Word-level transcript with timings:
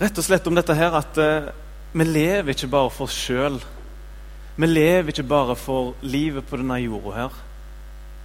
rett 0.00 0.18
og 0.18 0.26
slett 0.26 0.46
om 0.50 0.56
dette 0.58 0.76
her 0.76 0.96
at 0.98 1.18
eh, 1.22 1.50
vi 1.94 2.06
lever 2.08 2.54
ikke 2.54 2.72
bare 2.72 2.90
for 2.90 3.06
oss 3.06 3.16
sjøl. 3.16 3.60
Vi 4.56 4.66
lever 4.66 5.12
ikke 5.12 5.26
bare 5.26 5.54
for 5.58 5.94
livet 6.02 6.46
på 6.48 6.58
denne 6.58 6.80
jorda 6.82 7.16
her. 7.16 7.40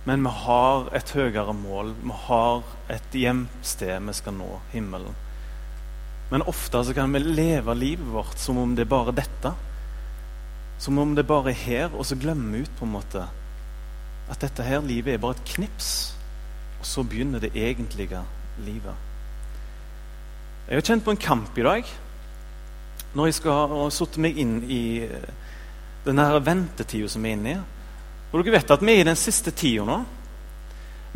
Men 0.09 0.23
vi 0.25 0.31
har 0.45 0.87
et 0.97 1.11
høyere 1.13 1.53
mål. 1.53 1.91
Vi 2.01 2.15
har 2.25 2.63
et 2.89 3.17
hjemsted 3.21 4.07
vi 4.07 4.15
skal 4.17 4.37
nå, 4.37 4.49
himmelen. 4.73 5.17
Men 6.29 6.45
ofte 6.49 6.81
så 6.85 6.93
kan 6.93 7.13
vi 7.13 7.21
leve 7.23 7.73
livet 7.77 8.09
vårt 8.13 8.38
som 8.41 8.57
om 8.61 8.75
det 8.77 8.86
er 8.86 8.93
bare 8.93 9.15
dette. 9.17 9.54
Som 10.79 11.01
om 11.01 11.15
det 11.17 11.27
bare 11.27 11.51
er 11.51 11.59
her, 11.59 11.93
og 11.93 12.05
så 12.05 12.17
glemmer 12.17 12.55
vi 12.55 12.63
ut 12.63 12.75
på 12.79 12.88
en 12.88 12.95
måte 12.95 13.25
at 14.29 14.41
dette 14.45 14.63
her 14.63 14.81
livet 14.86 15.15
er 15.15 15.21
bare 15.21 15.38
et 15.38 15.54
knips. 15.55 16.13
Og 16.79 16.86
så 16.86 17.04
begynner 17.04 17.41
det 17.41 17.55
egentlige 17.57 18.21
livet. 18.65 19.09
Jeg 20.70 20.77
har 20.77 20.86
kjent 20.86 21.01
på 21.01 21.15
en 21.15 21.17
kamp 21.17 21.55
i 21.57 21.63
dag 21.65 21.88
når 23.17 23.25
jeg 23.25 23.35
skal 23.39 23.71
ha 23.71 23.85
satt 23.89 24.20
meg 24.21 24.35
inn 24.38 24.59
i 24.70 25.02
den 26.05 26.21
ventetida 26.45 27.09
som 27.09 27.23
vi 27.25 27.31
er 27.31 27.39
inne 27.39 27.53
i. 27.55 27.61
Og 28.30 28.44
dere 28.44 28.59
vet 28.59 28.73
at 28.75 28.84
vi 28.85 28.94
er 28.94 29.02
i 29.02 29.08
den 29.08 29.17
siste 29.17 29.49
tida 29.49 29.88
nå. 29.88 29.95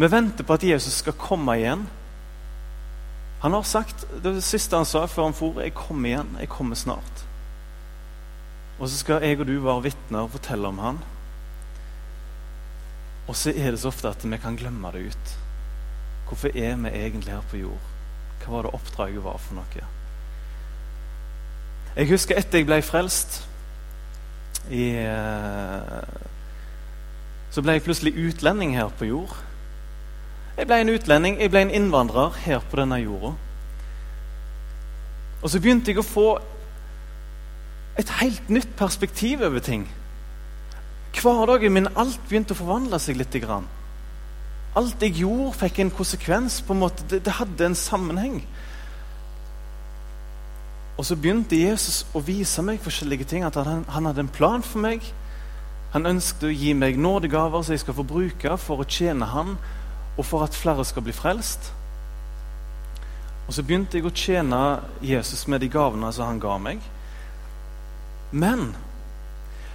Vi 0.02 0.10
venter 0.10 0.48
på 0.48 0.58
at 0.58 0.66
Jesus 0.66 0.98
skal 1.04 1.14
komme 1.22 1.60
igjen. 1.60 1.86
Han 3.46 3.54
har 3.54 3.70
sagt 3.70 4.08
det 4.26 4.40
siste 4.42 4.80
han 4.80 4.90
sa 4.90 5.06
før 5.06 5.30
han 5.30 5.38
for, 5.38 5.62
'Jeg 5.62 5.78
kommer 5.78 6.10
igjen. 6.10 6.38
Jeg 6.40 6.50
kommer 6.50 6.76
snart'. 6.76 7.26
Og 8.80 8.90
så 8.90 8.98
skal 8.98 9.22
jeg 9.22 9.40
og 9.40 9.48
du 9.48 9.60
være 9.60 9.84
vitner 9.84 10.26
og 10.26 10.32
fortelle 10.32 10.68
om 10.68 10.80
han. 10.80 11.00
Og 13.28 13.36
så 13.36 13.54
er 13.54 13.72
det 13.72 13.80
så 13.80 13.88
ofte 13.88 14.10
at 14.10 14.32
vi 14.32 14.38
kan 14.38 14.58
glemme 14.58 14.92
det 14.92 15.08
ut. 15.14 15.38
Hvorfor 16.28 16.48
er 16.48 16.76
vi 16.76 16.90
egentlig 16.90 17.34
her 17.34 17.42
på 17.52 17.58
jord? 17.58 17.93
Hva 18.44 18.58
var 18.58 18.68
det 18.68 18.76
oppdraget 18.76 19.24
var 19.24 19.40
for 19.40 19.58
noe? 19.58 19.88
Jeg 21.94 22.10
husker 22.10 22.38
etter 22.40 22.62
jeg 22.62 22.68
ble 22.68 22.80
frelst 22.84 23.44
i 24.72 24.94
eh, 24.98 26.22
så 27.54 27.62
ble 27.62 27.76
jeg 27.76 27.84
plutselig 27.86 28.16
utlending 28.18 28.74
her 28.74 28.90
på 28.98 29.06
jord. 29.06 29.36
Jeg 30.58 30.66
ble 30.70 30.80
en 30.82 30.90
utlending, 30.94 31.36
jeg 31.42 31.52
ble 31.54 31.62
en 31.68 31.74
innvandrer 31.74 32.40
her 32.46 32.64
på 32.70 32.80
denne 32.80 32.98
jorda. 33.02 33.34
Og 35.44 35.52
så 35.52 35.62
begynte 35.62 35.92
jeg 35.92 36.02
å 36.02 36.08
få 36.08 36.28
et 38.00 38.10
helt 38.22 38.50
nytt 38.50 38.74
perspektiv 38.80 39.44
over 39.46 39.62
ting. 39.62 39.86
Hverdagen 41.14 41.76
min, 41.76 41.92
alt 41.94 42.22
begynte 42.30 42.56
å 42.56 42.58
forvandle 42.58 42.98
seg 43.00 43.20
litt. 43.22 43.38
Alt 44.76 45.02
jeg 45.02 45.20
gjorde, 45.22 45.54
fikk 45.54 45.80
en 45.80 45.92
konsekvens. 45.92 46.62
på 46.62 46.74
en 46.74 46.80
måte. 46.80 47.04
Det, 47.10 47.26
det 47.26 47.34
hadde 47.34 47.66
en 47.66 47.76
sammenheng. 47.76 48.48
Og 50.98 51.06
så 51.06 51.16
begynte 51.16 51.58
Jesus 51.58 52.06
å 52.14 52.22
vise 52.22 52.62
meg 52.62 52.82
forskjellige 52.82 53.26
ting. 53.26 53.44
At 53.44 53.56
han, 53.56 53.86
han 53.90 54.06
hadde 54.06 54.26
en 54.26 54.34
plan 54.34 54.64
for 54.64 54.82
meg. 54.82 55.06
Han 55.94 56.10
ønsket 56.10 56.48
å 56.50 56.54
gi 56.54 56.74
meg 56.74 56.98
nådegaver 56.98 57.62
som 57.62 57.74
jeg 57.74 57.84
skal 57.84 57.98
få 57.98 58.06
bruke 58.10 58.58
for 58.58 58.82
å 58.82 58.90
tjene 58.90 59.30
Han, 59.30 59.58
og 60.18 60.26
for 60.26 60.46
at 60.46 60.58
flere 60.58 60.86
skal 60.86 61.06
bli 61.06 61.14
frelst. 61.14 61.70
Og 63.48 63.54
Så 63.54 63.62
begynte 63.62 63.98
jeg 63.98 64.08
å 64.08 64.16
tjene 64.16 64.62
Jesus 65.02 65.46
med 65.48 65.62
de 65.62 65.70
gavene 65.70 66.10
som 66.14 66.32
han 66.32 66.42
ga 66.42 66.58
meg. 66.58 66.82
Men 68.32 68.72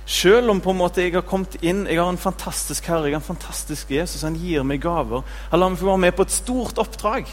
selv 0.09 0.51
om 0.51 0.61
på 0.65 0.73
en 0.73 0.81
måte 0.81 1.05
jeg 1.05 1.13
har 1.13 1.25
kommet 1.29 1.59
inn 1.61 1.83
Jeg 1.85 1.99
har 2.01 2.09
en 2.09 2.21
fantastisk 2.21 2.87
Herre, 2.89 3.11
jeg 3.11 3.19
har 3.19 3.21
en 3.21 3.27
fantastisk 3.27 3.91
Jesus. 3.93 4.25
Han 4.25 4.39
gir 4.41 4.65
meg 4.65 4.81
gaver. 4.81 5.27
Han 5.53 5.61
lar 5.61 5.73
meg 5.75 5.81
få 5.83 5.91
være 5.91 6.05
med 6.07 6.17
på 6.17 6.25
et 6.25 6.33
stort 6.33 6.81
oppdrag. 6.81 7.29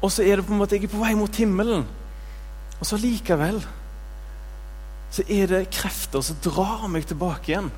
Og 0.00 0.12
så 0.12 0.24
er 0.24 0.40
det 0.40 0.46
på 0.48 0.54
en 0.56 0.60
måte 0.62 0.76
jeg 0.76 0.88
er 0.88 0.92
på 0.92 1.02
vei 1.02 1.12
mot 1.16 1.36
himmelen. 1.36 1.84
Og 2.80 2.88
så 2.88 2.96
likevel 3.00 3.60
så 5.14 5.22
er 5.30 5.46
det 5.46 5.66
krefter 5.70 6.24
som 6.26 6.38
drar 6.42 6.88
meg 6.90 7.04
tilbake 7.06 7.52
igjen. 7.52 7.68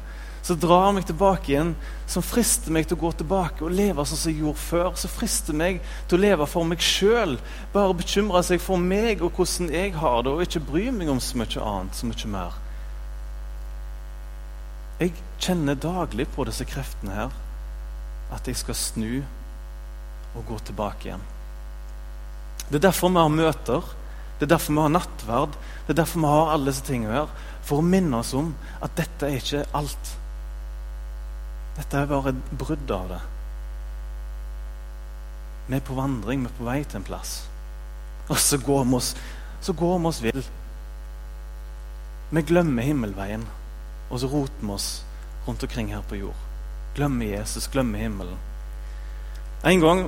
Som 0.47 0.61
drar 0.63 0.93
meg 0.95 1.09
tilbake 1.09 1.51
igjen, 1.51 1.73
som 2.09 2.23
frister 2.23 2.71
meg 2.73 2.87
til 2.87 2.97
å 2.97 3.03
gå 3.03 3.11
tilbake 3.19 3.65
og 3.67 3.75
leve 3.75 4.05
sånn 4.07 4.21
som 4.21 4.31
jeg 4.31 4.45
gjorde 4.45 4.63
før. 4.63 4.93
Som 4.95 5.13
frister 5.13 5.59
meg 5.59 5.83
til 6.07 6.21
å 6.21 6.23
leve 6.23 6.47
for 6.49 6.71
meg 6.71 6.87
sjøl. 6.87 7.35
Bare 7.75 7.99
bekymre 7.99 8.45
seg 8.47 8.63
for 8.63 8.79
meg 8.79 9.27
og 9.27 9.35
hvordan 9.35 9.75
jeg 9.75 9.97
har 9.99 10.23
det, 10.23 10.33
og 10.33 10.47
ikke 10.47 10.65
bry 10.71 10.87
meg 10.95 11.11
om 11.13 11.21
så 11.21 11.43
mye 11.43 11.67
annet, 11.67 11.99
så 11.99 12.09
mye 12.09 12.31
mer. 12.31 12.63
Jeg 14.97 15.13
kjenner 15.43 15.77
daglig 15.77 16.25
på 16.33 16.47
disse 16.49 16.65
kreftene 16.69 17.13
her 17.13 17.35
at 18.33 18.49
jeg 18.49 18.57
skal 18.59 18.79
snu 18.79 19.11
og 20.37 20.47
gå 20.49 20.59
tilbake 20.69 21.11
igjen. 21.11 21.25
Det 22.69 22.79
er 22.79 22.89
derfor 22.89 23.13
vi 23.13 23.21
har 23.21 23.33
møter. 23.33 23.91
Det 24.39 24.47
er 24.47 24.53
derfor 24.55 24.73
vi 24.73 24.83
har 24.83 24.95
nattverd. 24.95 25.59
Det 25.87 25.95
er 25.95 26.01
derfor 26.01 26.21
vi 26.21 26.31
har 26.33 26.53
alle 26.53 26.73
disse 26.73 26.85
tingene 26.87 27.15
her. 27.15 27.35
For 27.67 27.81
å 27.81 27.87
minne 27.87 28.23
oss 28.23 28.33
om 28.37 28.53
at 28.83 28.97
dette 28.99 29.29
er 29.29 29.39
ikke 29.39 29.67
alt. 29.77 30.13
Dette 31.77 32.01
er 32.01 32.11
bare 32.11 32.33
et 32.33 32.53
brudd 32.57 32.93
av 32.97 33.13
det. 33.13 33.21
Vi 35.67 35.77
er 35.77 35.85
på 35.85 35.97
vandring, 35.99 36.45
vi 36.45 36.51
er 36.51 36.59
på 36.59 36.67
vei 36.67 36.79
til 36.85 37.01
en 37.01 37.07
plass. 37.07 37.37
Og 38.31 38.39
så 38.41 38.59
går 38.59 38.85
vi 38.87 38.99
oss, 38.99 39.13
så 39.63 39.75
går 39.77 39.99
vi 39.99 40.11
oss 40.11 40.23
vill. 40.25 40.43
Vi 42.31 42.43
glemmer 42.43 42.87
himmelveien, 42.87 43.45
og 44.11 44.21
så 44.21 44.31
roter 44.31 44.63
vi 44.63 44.73
oss 44.75 44.91
rundt 45.47 45.63
omkring 45.63 45.95
her 45.95 46.05
på 46.07 46.21
jord. 46.21 46.45
Glemmer 46.97 47.27
Jesus, 47.27 47.69
glemmer 47.69 47.99
himmelen. 47.99 48.39
En 49.65 49.81
gang 49.83 50.07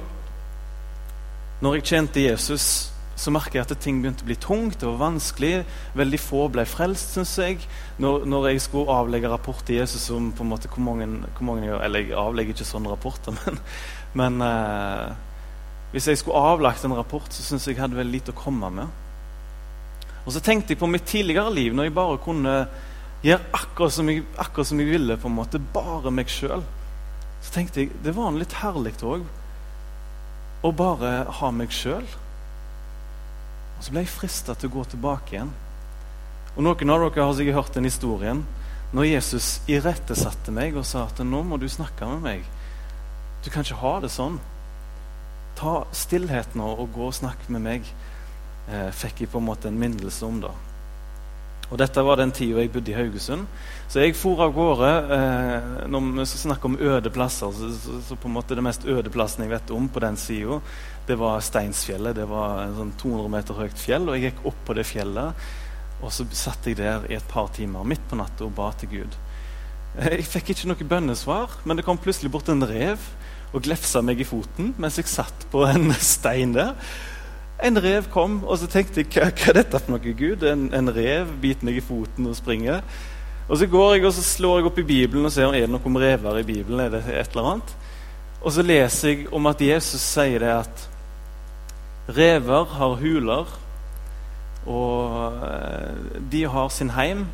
når 1.60 1.78
jeg 1.78 1.88
tjente 1.90 2.22
Jesus 2.22 2.92
så 3.18 3.32
merker 3.34 3.58
jeg 3.58 3.66
at 3.66 3.80
ting 3.82 3.98
begynte 3.98 4.22
å 4.22 4.28
bli 4.28 4.36
tungt 4.38 4.84
og 4.86 5.00
vanskelig. 5.00 5.64
Veldig 5.98 6.20
få 6.22 6.44
ble 6.54 6.62
frelst, 6.68 7.16
syns 7.16 7.32
jeg. 7.40 7.64
Når, 7.98 8.28
når, 8.30 8.46
jeg 8.52 8.62
skulle 8.62 8.94
avlegge 8.94 9.30
rapport 9.32 9.64
til 9.66 9.80
Jesus 9.80 10.06
om 10.14 10.30
på 10.36 10.44
en 10.46 10.52
måte 10.52 10.70
hvor 10.70 10.84
mange, 10.86 11.08
hvor 11.34 11.48
mange 11.48 11.72
Eller 11.82 12.04
jeg 12.04 12.14
avlegger 12.18 12.54
ikke 12.54 12.68
sånne 12.68 12.92
rapporter, 12.92 13.34
men, 13.42 13.58
men 14.20 14.46
eh, 14.46 15.16
hvis 15.90 16.06
jeg 16.12 16.20
skulle 16.20 16.44
avlagt 16.52 16.86
en 16.86 16.94
rapport, 16.94 17.26
så 17.32 17.42
syns 17.42 17.66
jeg 17.66 17.74
jeg 17.74 17.82
hadde 17.82 17.98
veldig 17.98 18.14
lite 18.20 18.34
å 18.34 18.38
komme 18.38 18.70
med. 18.70 18.94
Og 20.22 20.34
så 20.36 20.42
tenkte 20.44 20.76
jeg 20.76 20.82
på 20.82 20.90
mitt 20.90 21.08
tidligere 21.08 21.50
liv, 21.50 21.74
når 21.74 21.88
jeg 21.88 21.96
bare 21.98 22.22
kunne 22.22 22.54
gjøre 23.22 23.44
akkurat 23.52 23.94
som 23.94 24.08
jeg, 24.10 24.24
akkurat 24.38 24.66
som 24.70 24.80
jeg 24.80 24.90
ville. 24.90 25.16
på 25.16 25.28
en 25.28 25.34
måte, 25.34 25.58
Bare 25.58 26.10
meg 26.10 26.28
sjøl. 26.28 26.62
Så 27.42 27.52
tenkte 27.54 27.80
jeg 27.80 27.90
det 28.02 28.16
var 28.16 28.32
litt 28.32 28.58
herlig 28.62 28.96
òg 29.02 29.26
å 30.62 30.72
bare 30.74 31.24
ha 31.38 31.50
meg 31.50 31.70
sjøl. 31.70 32.06
Og 33.78 33.84
Så 33.84 33.90
ble 33.90 34.02
jeg 34.02 34.10
frista 34.10 34.54
til 34.54 34.70
å 34.70 34.78
gå 34.78 34.84
tilbake 34.90 35.36
igjen. 35.36 35.52
Og 36.56 36.64
Noen 36.64 36.90
av 36.90 37.04
dere 37.04 37.24
har 37.24 37.34
sikkert 37.38 37.54
hørt 37.54 37.74
den 37.74 37.86
historien 37.86 38.44
når 38.92 39.04
Jesus 39.04 39.60
irettesatte 39.68 40.50
meg 40.50 40.76
og 40.80 40.86
sa 40.88 41.04
at 41.04 41.20
nå 41.20 41.42
må 41.44 41.58
du 41.60 41.68
snakke 41.68 42.08
med 42.08 42.24
meg. 42.24 42.46
Du 43.44 43.50
kan 43.50 43.62
ikke 43.62 43.82
ha 43.82 43.98
det 44.00 44.10
sånn. 44.10 44.40
Ta 45.58 45.84
stillheten 45.92 46.62
og 46.64 46.88
gå 46.94 47.10
og 47.10 47.14
snakke 47.14 47.52
med 47.54 47.62
meg. 47.62 47.92
Eh, 48.68 48.90
fikk 48.92 49.22
jeg 49.22 49.30
på 49.32 49.38
en 49.38 49.46
måte 49.46 49.70
en 49.70 49.78
minnelse 49.78 50.26
om 50.26 50.40
det. 50.42 50.54
Og 51.68 51.76
Dette 51.80 52.00
var 52.04 52.16
den 52.16 52.32
tida 52.32 52.62
jeg 52.62 52.72
bodde 52.72 52.92
i 52.92 52.96
Haugesund. 52.96 53.44
Så 53.92 54.00
jeg 54.00 54.16
for 54.16 54.40
av 54.44 54.54
gårde. 54.56 54.88
Eh, 55.16 55.68
når 55.92 56.06
vi 56.16 56.26
skal 56.30 56.44
snakke 56.46 56.68
om 56.68 56.78
øde 56.80 57.12
plasser, 57.12 57.52
så, 57.52 57.68
så, 57.76 58.00
så, 58.08 58.16
på 58.16 58.28
en 58.30 58.36
måte 58.38 58.56
det 58.56 58.64
mest 58.64 58.86
øde 58.88 59.12
plassen 59.12 59.44
jeg 59.44 59.52
vet 59.52 59.72
om 59.76 59.88
på 59.92 60.02
den 60.04 60.16
sida, 60.20 60.60
det 61.08 61.18
var 61.20 61.44
Steinsfjellet. 61.44 62.16
Det 62.16 62.28
var 62.28 62.64
en 62.64 62.76
sånn 62.78 62.94
200 63.00 63.32
meter 63.36 63.60
høyt 63.60 63.80
fjell, 63.80 64.08
og 64.08 64.16
jeg 64.16 64.30
gikk 64.30 64.46
opp 64.48 64.62
på 64.64 64.78
det 64.78 64.86
fjellet. 64.88 65.48
Og 66.00 66.14
så 66.14 66.24
satt 66.36 66.68
jeg 66.68 66.78
der 66.80 67.04
i 67.10 67.18
et 67.18 67.28
par 67.28 67.50
timer 67.52 67.84
midt 67.88 68.04
på 68.08 68.16
natta 68.16 68.46
og 68.46 68.54
ba 68.56 68.70
til 68.80 68.92
Gud. 68.94 69.20
Eh, 69.98 70.18
jeg 70.18 70.28
fikk 70.30 70.54
ikke 70.54 70.72
noe 70.72 70.90
bønnesvar, 70.94 71.60
men 71.68 71.76
det 71.76 71.84
kom 71.84 72.00
plutselig 72.00 72.32
bort 72.32 72.48
en 72.52 72.64
rev 72.64 73.02
og 73.52 73.64
glefsa 73.64 74.02
meg 74.04 74.20
i 74.20 74.26
foten 74.28 74.74
mens 74.76 74.98
jeg 75.00 75.08
satt 75.08 75.48
på 75.52 75.64
en 75.68 75.92
stein 76.14 76.56
der. 76.56 76.76
En 77.64 77.82
rev 77.82 78.06
kom, 78.12 78.42
og 78.46 78.60
så 78.60 78.68
tenkte 78.70 79.02
jeg 79.02 79.10
hva, 79.10 79.32
hva 79.32 79.50
er 79.50 79.56
dette 79.58 79.80
for 79.82 79.96
noe, 79.96 80.12
Gud? 80.14 80.44
En, 80.46 80.68
en, 80.74 80.90
rev 80.94 81.32
biter 81.42 81.66
meg 81.66 81.80
i 81.80 81.82
foten 81.82 82.28
og 82.30 82.36
springer. 82.38 82.84
Og 83.48 83.58
Så 83.58 83.66
går 83.66 83.94
jeg 83.96 84.04
og 84.06 84.14
så 84.14 84.22
slår 84.22 84.60
jeg 84.60 84.68
opp 84.68 84.78
i 84.78 84.86
Bibelen 84.86 85.26
og 85.26 85.32
ser 85.32 85.48
om 85.48 85.56
er 85.56 85.66
det 85.66 85.72
noe 85.72 85.88
om 85.90 85.98
rever 85.98 86.38
i 86.38 86.46
Bibelen. 86.46 86.80
er 86.80 86.92
det 86.92 87.02
et 87.08 87.32
eller 87.34 87.54
annet? 87.54 87.74
Og 88.42 88.52
så 88.54 88.62
leser 88.62 89.08
jeg 89.08 89.26
om 89.34 89.46
at 89.50 89.60
Jesus 89.60 90.04
sier 90.04 90.38
det 90.38 90.52
at 90.52 90.84
rever 92.14 92.68
har 92.78 92.94
huler, 93.00 93.50
og 94.68 95.42
eh, 95.48 96.20
de 96.32 96.44
har 96.46 96.68
sin 96.68 96.92
heim. 96.94 97.26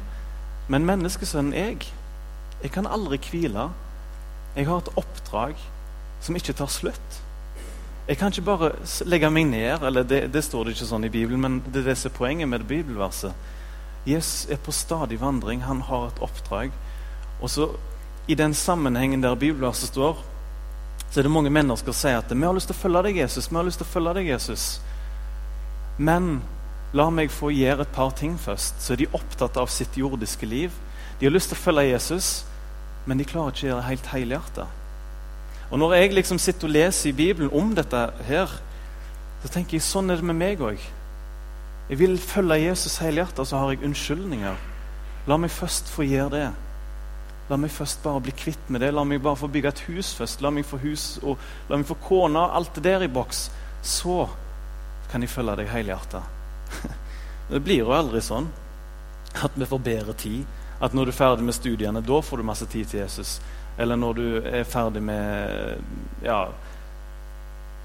Men 0.69 0.87
menneskesønnen 0.88 1.53
jeg, 1.53 1.91
jeg 2.62 2.73
kan 2.73 2.88
aldri 2.88 3.20
hvile. 3.20 3.69
Jeg 4.56 4.70
har 4.70 4.81
et 4.81 4.93
oppdrag 4.97 5.59
som 6.25 6.37
ikke 6.38 6.56
tar 6.56 6.70
slutt. 6.73 7.13
Jeg 8.09 8.19
kan 8.21 8.29
ikke 8.29 8.45
bare 8.45 8.71
legge 9.09 9.31
meg 9.33 9.47
ned, 9.49 9.83
eller 9.83 10.05
det, 10.05 10.27
det, 10.33 10.43
står 10.45 10.67
det 10.67 10.75
ikke 10.75 10.89
sånn 10.91 11.06
i 11.06 11.12
Bibelen, 11.12 11.41
men 11.41 11.55
det 11.73 11.81
er 11.81 11.87
det 11.89 11.97
som 11.97 12.11
er 12.11 12.19
poenget 12.19 12.51
med 12.51 12.61
det 12.61 12.69
bibelverset. 12.69 13.33
Jesus 14.05 14.45
er 14.53 14.61
på 14.61 14.75
stadig 14.77 15.17
vandring, 15.23 15.62
han 15.65 15.81
har 15.89 16.11
et 16.11 16.21
oppdrag. 16.21 16.75
Og 17.41 17.51
så 17.51 17.71
I 18.29 18.37
den 18.37 18.55
sammenhengen 18.55 19.25
der 19.25 19.35
bibelverset 19.37 19.89
står, 19.89 20.21
så 21.11 21.21
er 21.21 21.25
det 21.25 21.33
mange 21.33 21.53
mennesker 21.53 21.93
som 21.93 22.01
sier 22.09 22.21
at 22.21 22.33
vi 22.33 22.45
har 22.45 22.56
lyst 22.56 22.69
til 22.69 22.77
å 22.77 22.83
følge 22.83 23.03
deg, 23.06 23.23
Jesus. 23.23 23.49
vi 23.51 23.56
har 23.56 23.65
lyst 23.65 23.81
til 23.81 23.89
å 23.89 23.93
følge 23.95 24.15
deg, 24.19 24.29
Jesus. 24.35 24.65
Men 25.97 26.43
la 26.93 27.09
meg 27.11 27.33
få 27.33 27.53
gjøre 27.55 27.87
et 27.87 27.97
par 27.97 28.12
ting 28.19 28.37
først. 28.41 28.81
Så 28.85 28.93
er 28.93 29.01
de 29.01 29.12
opptatt 29.17 29.56
av 29.56 29.73
sitt 29.73 29.97
jordiske 29.97 30.47
liv. 30.47 30.73
De 31.21 31.27
har 31.27 31.33
lyst 31.33 31.53
til 31.53 31.56
å 31.56 31.65
følge 31.65 31.89
Jesus, 31.89 32.45
men 33.06 33.21
de 33.21 33.29
klarer 33.29 33.55
ikke 33.55 33.65
å 33.65 33.71
gjøre 33.71 33.83
det 33.83 33.93
helt 33.93 34.11
helhjertet. 34.12 34.81
Og 35.70 35.78
når 35.81 35.94
jeg 35.94 36.14
liksom 36.14 36.38
sitter 36.38 36.69
og 36.69 36.75
leser 36.75 37.11
i 37.11 37.16
Bibelen 37.16 37.52
om 37.52 37.72
dette 37.76 38.05
her, 38.28 38.52
så 39.43 39.50
tenker 39.52 39.78
jeg 39.78 39.84
sånn 39.84 40.11
er 40.11 40.20
det 40.20 40.28
med 40.28 40.38
meg 40.40 40.62
òg. 40.64 40.81
Jeg 41.88 42.00
vil 42.00 42.16
følge 42.20 42.62
Jesus 42.62 42.96
helhjertet, 43.05 43.46
så 43.49 43.61
har 43.61 43.72
jeg 43.72 43.84
unnskyldninger. 43.84 44.61
La 45.28 45.37
meg 45.40 45.52
først 45.52 45.90
få 45.93 46.06
gjøre 46.08 46.32
det. 46.32 46.46
La 47.50 47.58
meg 47.61 47.72
først 47.72 48.00
bare 48.05 48.22
bli 48.25 48.32
kvitt 48.37 48.70
med 48.72 48.81
det. 48.81 48.93
La 48.96 49.05
meg 49.05 49.20
bare 49.25 49.37
få 49.37 49.50
bygge 49.52 49.72
et 49.72 49.82
hus 49.90 50.14
først. 50.16 50.40
La 50.40 50.52
meg 50.52 50.64
få 50.64 50.81
hus 50.81 51.19
og 51.22 51.40
la 51.69 51.76
meg 51.76 51.88
få 51.88 51.96
kone 52.06 52.40
og 52.40 52.56
alt 52.56 52.76
det 52.78 52.84
der 52.87 53.05
i 53.05 53.12
boks. 53.12 53.50
Så 53.84 54.25
kan 55.12 55.25
jeg 55.25 55.32
følge 55.32 55.58
deg 55.60 55.72
helhjertet. 55.72 56.22
Det 57.50 57.60
blir 57.60 57.82
jo 57.82 57.93
aldri 57.93 58.22
sånn 58.25 58.46
at 59.44 59.56
vi 59.60 59.69
får 59.69 59.82
bedre 59.84 60.14
tid. 60.17 60.46
At 60.81 60.94
når 60.96 61.05
du 61.05 61.12
er 61.12 61.19
ferdig 61.19 61.44
med 61.44 61.56
studiene, 61.56 62.00
da 62.00 62.20
får 62.25 62.40
du 62.40 62.46
masse 62.49 62.67
tid 62.72 62.88
til 62.88 63.02
Jesus. 63.02 63.37
Eller 63.79 63.99
når 63.99 64.12
du 64.19 64.26
er 64.38 64.65
ferdig 64.65 65.03
med 65.03 65.82
Ja. 66.23 66.47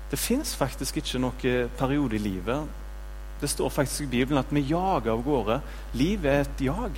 Det 0.09 0.17
fins 0.19 0.55
faktisk 0.55 0.97
ikke 0.97 1.19
noen 1.21 1.69
periode 1.77 2.15
i 2.15 2.21
livet. 2.21 2.67
Det 3.41 3.49
står 3.49 3.69
faktisk 3.69 4.01
i 4.01 4.11
Bibelen 4.17 4.39
at 4.39 4.51
vi 4.51 4.65
jager 4.67 5.11
av 5.11 5.23
gårde. 5.23 5.61
Livet 5.93 6.31
er 6.31 6.41
et 6.41 6.61
jag. 6.61 6.97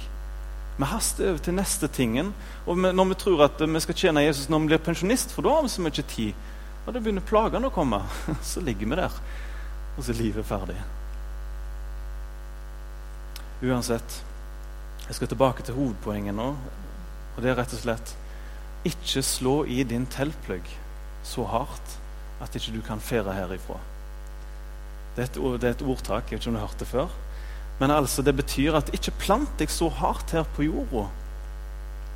Vi 0.78 0.86
haster 0.86 1.30
over 1.30 1.44
til 1.44 1.54
neste 1.54 1.88
tingen. 1.88 2.34
Og 2.66 2.78
når 2.78 3.06
vi 3.12 3.20
tror 3.20 3.44
at 3.46 3.60
vi 3.62 3.80
skal 3.80 3.96
tjene 3.96 4.24
Jesus 4.24 4.50
når 4.50 4.60
vi 4.60 4.72
blir 4.72 4.82
pensjonist, 4.86 5.36
for 5.36 5.46
da 5.46 5.58
har 5.58 5.68
vi 5.68 5.70
så 5.70 5.84
mye 5.84 6.08
tid, 6.08 6.34
og 6.86 6.94
det 6.94 7.04
begynner 7.04 7.28
plagene 7.28 7.68
å 7.70 7.76
komme, 7.76 8.02
så 8.52 8.64
ligger 8.64 8.90
vi 8.90 9.02
der. 9.04 9.20
Og 9.98 10.04
så 10.04 10.14
er 10.16 10.22
livet 10.22 10.48
ferdig. 10.48 10.80
Uansett, 13.62 14.24
jeg 15.06 15.16
skal 15.20 15.30
tilbake 15.30 15.68
til 15.68 15.78
hovedpoenget 15.78 16.34
nå. 16.34 16.48
Og 17.36 17.44
det 17.44 17.52
er 17.52 17.60
rett 17.60 17.76
og 17.76 17.84
slett 17.84 18.16
ikke 18.88 19.24
slå 19.25 19.62
i 19.66 19.83
din 19.88 20.07
teltplugg 20.10 20.68
så 21.28 21.45
hardt 21.45 21.98
at 22.42 22.56
ikke 22.57 22.74
du 22.74 22.81
kan 22.86 23.01
fere 23.04 23.36
herifra. 23.38 23.78
Det 25.16 25.25
er, 25.25 25.30
et, 25.30 25.62
det 25.62 25.68
er 25.68 25.75
et 25.75 25.86
ordtak. 25.86 26.31
Jeg 26.31 26.39
vet 26.39 26.45
ikke 26.45 26.54
om 26.54 26.56
du 26.56 26.62
har 26.62 26.72
hørt 26.72 26.80
det 26.80 26.88
før. 26.88 27.18
Men 27.80 27.92
altså, 27.92 28.22
det 28.22 28.36
betyr 28.36 28.78
at 28.80 28.94
ikke 28.94 29.13
plant 29.19 29.60
deg 29.60 29.69
så 29.69 29.89
hardt 29.89 30.33
her 30.33 30.48
på 30.56 30.66
jorda 30.69 31.10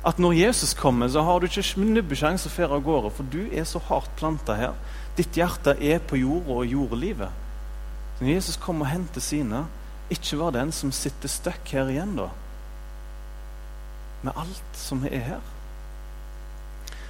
at 0.06 0.20
når 0.22 0.36
Jesus 0.38 0.74
kommer, 0.74 1.08
så 1.08 1.22
har 1.26 1.40
du 1.40 1.48
ikke 1.48 1.82
nubbesjanse 1.82 2.46
å 2.46 2.54
fære 2.54 2.78
av 2.78 2.84
gårde, 2.86 3.10
for 3.16 3.26
du 3.26 3.48
er 3.50 3.64
så 3.66 3.80
hardt 3.88 4.12
planta 4.18 4.54
her. 4.54 4.76
Ditt 5.18 5.34
hjerte 5.34 5.74
er 5.82 5.98
på 5.98 6.20
jorda 6.20 6.60
og 6.60 6.70
jordlivet. 6.70 7.42
Så 8.16 8.24
når 8.24 8.32
Jesus 8.36 8.60
kommer 8.62 8.86
og 8.86 8.92
henter 8.92 9.24
sine, 9.24 9.64
ikke 10.12 10.38
var 10.38 10.54
den 10.54 10.70
som 10.72 10.92
sitter 10.94 11.30
støkk 11.30 11.72
her 11.74 11.90
igjen, 11.90 12.14
da. 12.20 12.28
Med 14.22 14.38
alt 14.38 14.78
som 14.78 15.02
er 15.10 15.24
her. 15.32 15.52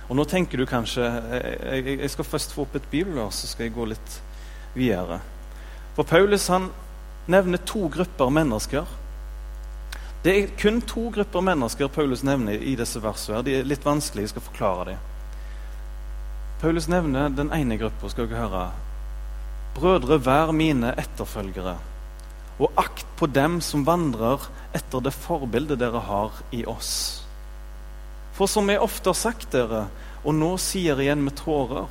Og 0.06 0.14
nå 0.17 0.25
tenker 0.29 0.61
du 0.61 0.67
kanskje 0.70 1.03
Jeg, 1.03 1.99
jeg 1.99 2.11
skal 2.12 2.29
først 2.29 2.55
få 2.55 2.67
opp 2.67 2.76
et 2.79 2.91
bibelvers, 2.91 3.43
så 3.43 3.50
skal 3.50 3.67
jeg 3.67 3.75
gå 3.75 3.88
litt 3.91 4.20
videre. 4.76 5.20
For 5.97 6.06
Paulus 6.06 6.47
han 6.53 6.70
nevner 7.26 7.58
to 7.67 7.88
grupper 7.91 8.31
mennesker. 8.31 8.87
Det 10.23 10.35
er 10.35 10.55
kun 10.61 10.81
to 10.82 11.08
grupper 11.14 11.43
mennesker 11.44 11.88
Paulus 11.88 12.23
nevner 12.26 12.58
i 12.58 12.76
disse 12.79 13.00
versene. 13.03 13.43
De 13.47 13.58
er 13.58 13.69
litt 13.69 13.85
vanskelige, 13.87 14.29
jeg 14.29 14.35
skal 14.35 14.47
forklare 14.49 14.88
dem. 14.91 15.05
Paulus 16.61 16.88
nevner 16.88 17.29
den 17.31 17.52
ene 17.52 17.76
gruppa, 17.81 18.09
skal 18.11 18.29
dere 18.31 18.47
høre. 18.47 18.64
Brødre, 19.76 20.17
vær 20.25 20.55
mine 20.56 20.94
etterfølgere, 20.97 21.76
og 22.56 22.79
akt 22.81 23.05
på 23.20 23.29
dem 23.29 23.59
som 23.61 23.85
vandrer 23.85 24.47
etter 24.76 25.05
det 25.05 25.12
forbildet 25.12 25.82
dere 25.82 26.00
har 26.09 26.38
i 26.56 26.62
oss. 26.64 27.25
For 28.37 28.50
som 28.50 28.69
jeg 28.69 28.83
ofte 28.85 29.11
har 29.11 29.19
sagt 29.19 29.49
dere, 29.55 29.87
og 30.27 30.37
nå 30.37 30.56
sier 30.61 31.00
igjen 31.00 31.23
med 31.25 31.38
tårer 31.38 31.88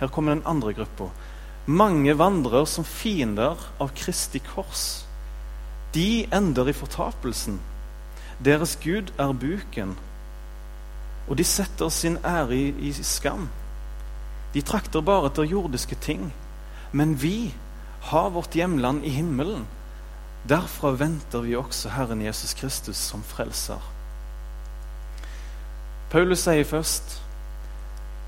Her 0.00 0.10
kommer 0.12 0.34
den 0.34 0.46
andre 0.48 0.74
gruppa. 0.76 1.08
Mange 1.66 2.12
vandrer 2.18 2.66
som 2.68 2.84
fiender 2.84 3.56
av 3.80 3.94
Kristi 3.96 4.42
kors. 4.44 5.06
De 5.94 6.26
ender 6.34 6.68
i 6.68 6.74
fortapelsen. 6.76 7.60
Deres 8.44 8.76
Gud 8.82 9.14
er 9.18 9.32
buken, 9.32 9.94
og 11.26 11.38
de 11.40 11.46
setter 11.48 11.88
sin 11.90 12.18
ære 12.22 12.54
i, 12.54 12.66
i 12.90 12.92
skam. 12.92 13.48
De 14.54 14.62
trakter 14.62 15.02
bare 15.02 15.30
etter 15.30 15.48
jordiske 15.48 15.96
ting. 16.04 16.28
Men 16.92 17.16
vi 17.22 17.54
har 18.12 18.30
vårt 18.30 18.54
hjemland 18.54 19.04
i 19.04 19.16
himmelen. 19.16 19.66
Derfra 20.48 20.94
venter 21.00 21.42
vi 21.42 21.56
også 21.58 21.90
Herren 21.96 22.22
Jesus 22.22 22.54
Kristus 22.54 22.96
som 22.96 23.24
frelser. 23.26 23.95
Paulus 26.10 26.44
sier 26.46 26.64
først 26.64 27.16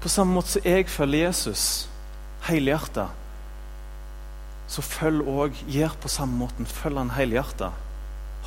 på 0.02 0.10
samme 0.10 0.34
måte 0.38 0.54
som 0.54 0.66
jeg 0.66 0.86
følger 0.90 1.26
Jesus 1.26 1.62
helhjertet, 2.46 3.08
så 4.69 4.82
følg 4.84 5.26
òg, 5.26 5.58
gjør 5.66 5.94
på 6.02 6.10
samme 6.12 6.36
måten. 6.38 6.66
Følg 6.69 7.00
han 7.00 7.14
helhjertet. 7.16 7.72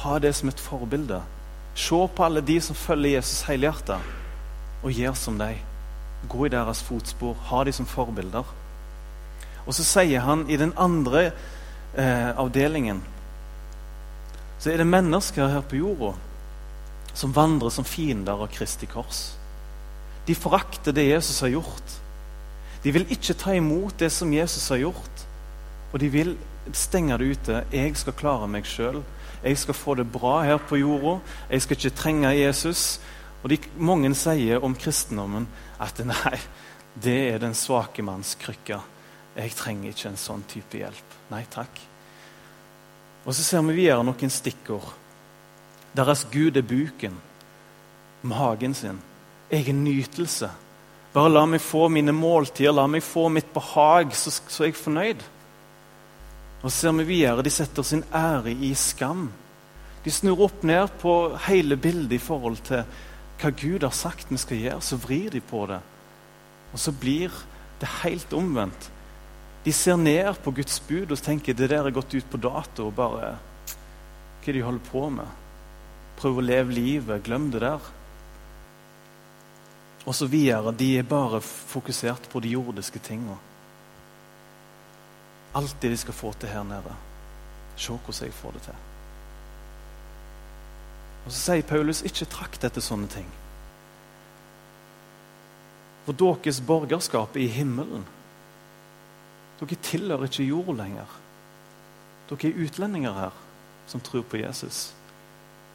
Ha 0.04 0.18
det 0.22 0.36
som 0.38 0.52
et 0.52 0.60
forbilde. 0.62 1.18
Se 1.76 1.98
på 2.16 2.24
alle 2.24 2.44
de 2.46 2.60
som 2.62 2.78
følger 2.78 3.18
Jesus 3.18 3.42
helhjertet, 3.50 4.12
og 4.84 4.94
gjør 4.94 5.18
som 5.18 5.40
dem. 5.42 5.58
Gå 6.30 6.46
i 6.46 6.54
deres 6.54 6.84
fotspor. 6.86 7.34
Ha 7.50 7.64
de 7.66 7.74
som 7.74 7.90
forbilder. 7.90 8.46
Og 9.66 9.74
så 9.74 9.84
sier 9.86 10.22
han 10.22 10.46
i 10.50 10.60
den 10.62 10.76
andre 10.78 11.32
eh, 11.98 12.30
avdelingen 12.38 13.02
så 14.62 14.70
er 14.70 14.78
det 14.78 14.86
mennesker 14.86 15.48
her 15.50 15.64
på 15.66 15.80
jorda 15.80 16.12
som 17.14 17.34
vandrer 17.36 17.74
som 17.74 17.88
fiender 17.88 18.40
av 18.44 18.52
Kristi 18.54 18.88
kors. 18.90 19.32
De 20.26 20.36
forakter 20.38 20.94
det 20.96 21.10
Jesus 21.10 21.42
har 21.42 21.54
gjort. 21.56 21.98
De 22.84 22.94
vil 22.94 23.10
ikke 23.14 23.38
ta 23.38 23.56
imot 23.58 23.98
det 24.00 24.12
som 24.14 24.34
Jesus 24.34 24.70
har 24.70 24.82
gjort. 24.82 25.26
Og 25.92 26.00
de 26.00 26.10
vil 26.10 26.36
stenge 26.74 27.18
det 27.18 27.36
ute. 27.36 27.64
Jeg 27.74 27.98
skal 28.00 28.18
klare 28.18 28.48
meg 28.50 28.70
sjøl. 28.70 29.02
Jeg 29.44 29.58
skal 29.58 29.78
få 29.78 29.96
det 29.98 30.08
bra 30.12 30.42
her 30.46 30.62
på 30.62 30.80
jorda. 30.80 31.18
Jeg 31.50 31.66
skal 31.66 31.78
ikke 31.78 31.98
trenge 31.98 32.34
Jesus. 32.38 33.00
Og 33.44 33.50
de, 33.50 33.58
Mange 33.78 34.14
sier 34.16 34.64
om 34.64 34.76
kristendommen 34.78 35.48
at 35.82 36.02
nei, 36.14 36.38
det 36.94 37.20
er 37.34 37.42
den 37.42 37.58
svake 37.58 38.06
manns 38.06 38.36
krykke. 38.40 38.82
Jeg 39.36 39.56
trenger 39.58 39.94
ikke 39.94 40.12
en 40.12 40.20
sånn 40.20 40.44
type 40.50 40.78
hjelp. 40.78 41.18
Nei 41.32 41.46
takk. 41.50 41.80
Og 43.26 43.34
så 43.38 43.46
ser 43.46 43.64
vi 43.68 43.78
videre 43.84 44.04
noen 44.06 44.34
stikkord. 44.34 45.01
Deres 45.96 46.24
Gud 46.32 46.56
er 46.56 46.64
buken, 46.64 47.18
magen 48.24 48.74
sin, 48.74 49.00
egen 49.52 49.84
nytelse. 49.84 50.50
Bare 51.12 51.32
la 51.32 51.44
meg 51.46 51.60
få 51.60 51.90
mine 51.92 52.14
måltider, 52.16 52.72
la 52.72 52.86
meg 52.88 53.04
få 53.04 53.28
mitt 53.30 53.50
behag, 53.54 54.14
så, 54.16 54.32
så 54.32 54.64
er 54.64 54.72
jeg 54.72 54.80
fornøyd. 54.80 55.26
Og 56.62 56.70
så 56.70 56.76
ser 56.78 56.96
vi 57.02 57.08
videre, 57.10 57.44
De 57.44 57.52
setter 57.52 57.84
sin 57.84 58.04
ære 58.14 58.54
i 58.54 58.74
skam. 58.74 59.32
De 60.06 60.12
snur 60.12 60.46
opp 60.48 60.64
ned 60.64 60.88
på 61.02 61.36
hele 61.48 61.78
bildet 61.78 62.16
i 62.16 62.22
forhold 62.22 62.62
til 62.66 62.86
hva 63.42 63.52
Gud 63.58 63.84
har 63.84 63.94
sagt 63.94 64.32
vi 64.32 64.40
skal 64.40 64.62
gjøre. 64.62 64.82
Så 64.82 64.98
vrir 65.02 65.30
de 65.34 65.42
på 65.42 65.66
det. 65.68 65.82
Og 66.72 66.80
så 66.80 66.94
blir 66.94 67.34
det 67.82 67.90
helt 68.02 68.34
omvendt. 68.34 68.90
De 69.66 69.74
ser 69.74 69.98
ned 69.98 70.40
på 70.42 70.54
Guds 70.56 70.80
bud 70.88 71.12
og 71.12 71.22
tenker 71.22 71.54
det 71.54 71.70
der 71.70 71.86
er 71.86 71.94
gått 71.94 72.14
ut 72.16 72.30
på 72.32 72.38
dato. 72.38 72.88
og 72.88 72.96
bare, 72.96 73.36
Hva 74.42 74.48
er 74.48 74.54
det 74.54 74.56
de 74.56 74.66
holder 74.66 74.92
på 74.92 75.10
med? 75.10 75.41
Prøv 76.22 76.38
å 76.38 76.46
leve 76.46 76.76
livet. 76.78 77.24
Glem 77.26 77.50
det 77.54 77.64
der. 77.64 77.92
Og 80.06 80.16
så 80.18 80.28
videre. 80.30 80.74
De 80.78 80.94
er 81.00 81.08
bare 81.08 81.42
fokusert 81.42 82.30
på 82.30 82.42
de 82.44 82.54
jordiske 82.54 83.02
tingene. 83.02 83.38
Alt 85.58 85.76
det 85.82 85.92
de 85.92 85.98
skal 85.98 86.16
få 86.16 86.32
til 86.40 86.54
her 86.54 86.64
nede. 86.64 86.94
Se 87.76 87.92
hvordan 87.92 88.28
jeg 88.30 88.38
får 88.38 88.56
det 88.56 88.62
til. 88.70 88.80
Og 91.26 91.32
Så 91.32 91.38
sier 91.38 91.68
Paulus 91.68 92.02
ikke 92.06 92.30
trakt 92.30 92.64
etter 92.66 92.82
sånne 92.82 93.10
ting. 93.12 93.28
For 96.06 96.18
deres 96.18 96.62
borgerskap 96.66 97.36
er 97.36 97.46
i 97.46 97.52
himmelen. 97.52 98.06
Dere 99.60 99.78
tilhører 99.86 100.26
ikke 100.26 100.48
jord 100.48 100.74
lenger. 100.78 101.10
Dere 102.30 102.50
er 102.50 102.64
utlendinger 102.66 103.14
her 103.14 103.38
som 103.88 104.02
tror 104.02 104.26
på 104.26 104.42
Jesus. 104.42 104.90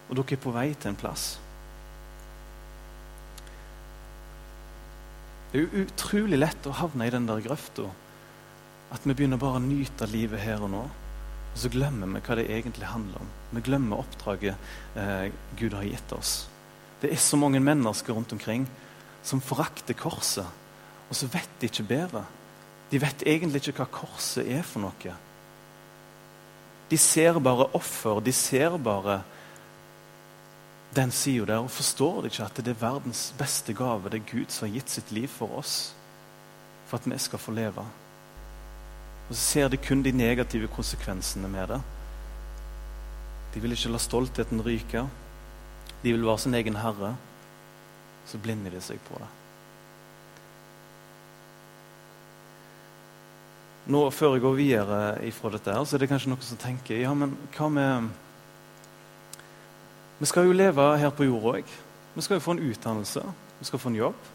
Og 0.09 0.17
dere 0.19 0.37
er 0.37 0.43
på 0.43 0.55
vei 0.55 0.69
til 0.75 0.93
en 0.93 0.99
plass. 0.99 1.27
Det 5.53 5.63
er 5.63 5.87
utrolig 5.87 6.39
lett 6.39 6.67
å 6.69 6.75
havne 6.83 7.07
i 7.07 7.13
den 7.15 7.29
der 7.29 7.45
grøfta 7.45 7.87
at 8.95 9.07
vi 9.07 9.15
begynner 9.17 9.41
bare 9.41 9.59
å 9.59 9.65
nyte 9.65 10.07
livet 10.11 10.43
her 10.43 10.63
og 10.63 10.71
nå. 10.71 10.83
Og 10.87 11.59
så 11.59 11.71
glemmer 11.73 12.11
vi 12.13 12.23
hva 12.23 12.37
det 12.39 12.47
egentlig 12.53 12.91
handler 12.91 13.23
om. 13.25 13.31
Vi 13.57 13.63
glemmer 13.67 14.03
oppdraget 14.03 14.99
eh, 15.01 15.33
Gud 15.59 15.75
har 15.75 15.87
gitt 15.89 16.13
oss. 16.15 16.35
Det 17.01 17.11
er 17.13 17.21
så 17.21 17.39
mange 17.41 17.61
mennesker 17.61 18.15
rundt 18.15 18.35
omkring 18.37 18.67
som 19.27 19.43
forakter 19.43 19.97
korset, 19.99 20.47
og 21.07 21.17
så 21.17 21.29
vet 21.33 21.51
de 21.61 21.71
ikke 21.71 21.87
bedre. 21.89 22.23
De 22.91 23.01
vet 23.03 23.25
egentlig 23.27 23.65
ikke 23.65 23.83
hva 23.83 23.89
korset 24.03 24.47
er 24.47 24.63
for 24.67 24.85
noe. 24.85 25.15
De 26.87 26.99
ser 27.01 27.41
bare 27.43 27.67
offer. 27.75 28.21
De 28.23 28.35
ser 28.35 28.77
bare 28.79 29.21
den 30.97 31.13
sida 31.13 31.45
der 31.45 31.65
og 31.65 31.71
forstår 31.71 32.23
de 32.23 32.31
ikke 32.33 32.47
at 32.47 32.59
det 32.65 32.73
er 32.73 32.81
verdens 32.81 33.35
beste 33.39 33.75
gave. 33.77 34.11
Det 34.11 34.21
er 34.21 34.31
Gud 34.33 34.51
som 34.53 34.69
har 34.69 34.75
gitt 34.75 34.91
sitt 34.91 35.13
liv 35.13 35.29
for 35.29 35.59
oss, 35.59 35.95
for 36.87 36.99
at 36.99 37.07
vi 37.11 37.19
skal 37.19 37.43
få 37.43 37.53
leve. 37.53 37.85
Og 39.29 39.35
så 39.35 39.41
ser 39.41 39.69
de 39.69 39.77
kun 39.77 40.03
de 40.03 40.13
negative 40.13 40.69
konsekvensene 40.69 41.49
med 41.49 41.69
det. 41.69 41.81
De 43.55 43.61
vil 43.61 43.73
ikke 43.73 43.91
la 43.93 43.99
stoltheten 43.99 44.63
ryke. 44.63 45.07
De 46.03 46.13
vil 46.13 46.27
være 46.27 46.39
sin 46.39 46.55
egen 46.55 46.77
herre. 46.77 47.17
Så 48.27 48.39
blinder 48.39 48.71
de 48.71 48.81
seg 48.83 49.01
på 49.09 49.19
det. 49.19 49.29
Nå, 53.87 54.11
Før 54.11 54.35
jeg 54.35 54.43
går 54.43 54.55
videre 54.59 55.01
ifra 55.27 55.51
dette, 55.55 55.73
her, 55.73 55.85
så 55.85 55.97
er 55.97 56.03
det 56.03 56.09
kanskje 56.11 56.33
noen 56.33 56.43
som 56.43 56.59
tenker 56.59 56.99
ja, 56.99 57.13
men 57.15 57.37
hva 57.55 57.69
med 57.71 58.09
Vi 60.19 60.27
skal 60.27 60.47
jo 60.49 60.57
leve 60.57 60.85
her 60.99 61.13
på 61.13 61.27
jorda 61.27 61.59
òg. 61.59 61.75
Vi 62.15 62.25
skal 62.25 62.39
jo 62.39 62.45
få 62.45 62.57
en 62.57 62.65
utdannelse. 62.71 63.23
Vi 63.59 63.69
skal 63.69 63.79
få 63.79 63.93
en 63.93 63.99
jobb. 64.01 64.31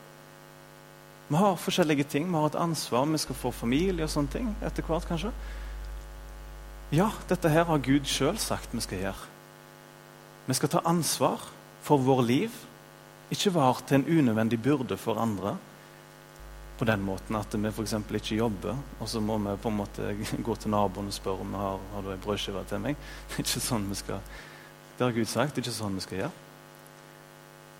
Vi 1.29 1.39
har 1.39 1.55
forskjellige 1.57 2.03
ting. 2.03 2.27
Vi 2.29 2.37
har 2.37 2.51
et 2.51 2.59
ansvar. 2.59 3.05
Vi 3.05 3.17
skal 3.17 3.35
få 3.35 3.51
familie 3.51 4.05
og 4.05 4.13
sånne 4.13 4.33
ting 4.33 4.51
etter 4.61 4.85
hvert, 4.85 5.07
kanskje. 5.09 5.31
Ja, 6.91 7.07
dette 7.29 7.49
her 7.49 7.65
har 7.69 7.79
Gud 7.79 8.05
sjøl 8.05 8.37
sagt 8.37 8.75
vi 8.75 8.83
skal 8.83 8.99
gjøre. 9.05 9.29
Vi 10.45 10.57
skal 10.57 10.69
ta 10.73 10.81
ansvar 10.85 11.39
for 11.81 12.03
vår 12.03 12.21
liv. 12.27 12.61
Ikke 13.31 13.53
være 13.55 13.87
til 13.87 14.01
en 14.01 14.19
unødvendig 14.19 14.59
byrde 14.61 14.97
for 14.99 15.21
andre 15.21 15.55
på 16.81 16.85
den 16.85 17.03
måten 17.05 17.37
at 17.37 17.53
vi 17.53 17.69
f.eks. 17.69 17.93
ikke 17.93 18.35
jobber, 18.35 18.77
og 18.99 19.09
så 19.09 19.19
må 19.21 19.37
vi 19.37 19.51
på 19.61 19.69
en 19.69 19.75
måte 19.77 20.15
gå 20.43 20.55
til 20.55 20.71
naboen 20.73 21.11
og 21.11 21.13
spørre 21.13 21.45
om 21.45 21.51
vi 21.53 21.59
har, 21.61 21.83
har 21.93 22.01
du 22.01 22.09
ei 22.09 22.21
brødskive 22.23 22.63
til 22.69 22.81
meg. 22.81 22.97
Det 23.29 23.35
er 23.37 23.45
ikke 23.45 23.61
sånn 23.61 23.85
vi 23.91 23.97
skal 23.99 24.23
Det 24.97 25.05
har 25.05 25.15
Gud 25.15 25.29
sagt, 25.29 25.55
det 25.55 25.61
er 25.61 25.67
ikke 25.67 25.77
sånn 25.79 25.97
vi 25.97 26.05
skal 26.05 26.19
gjøre. 26.23 26.33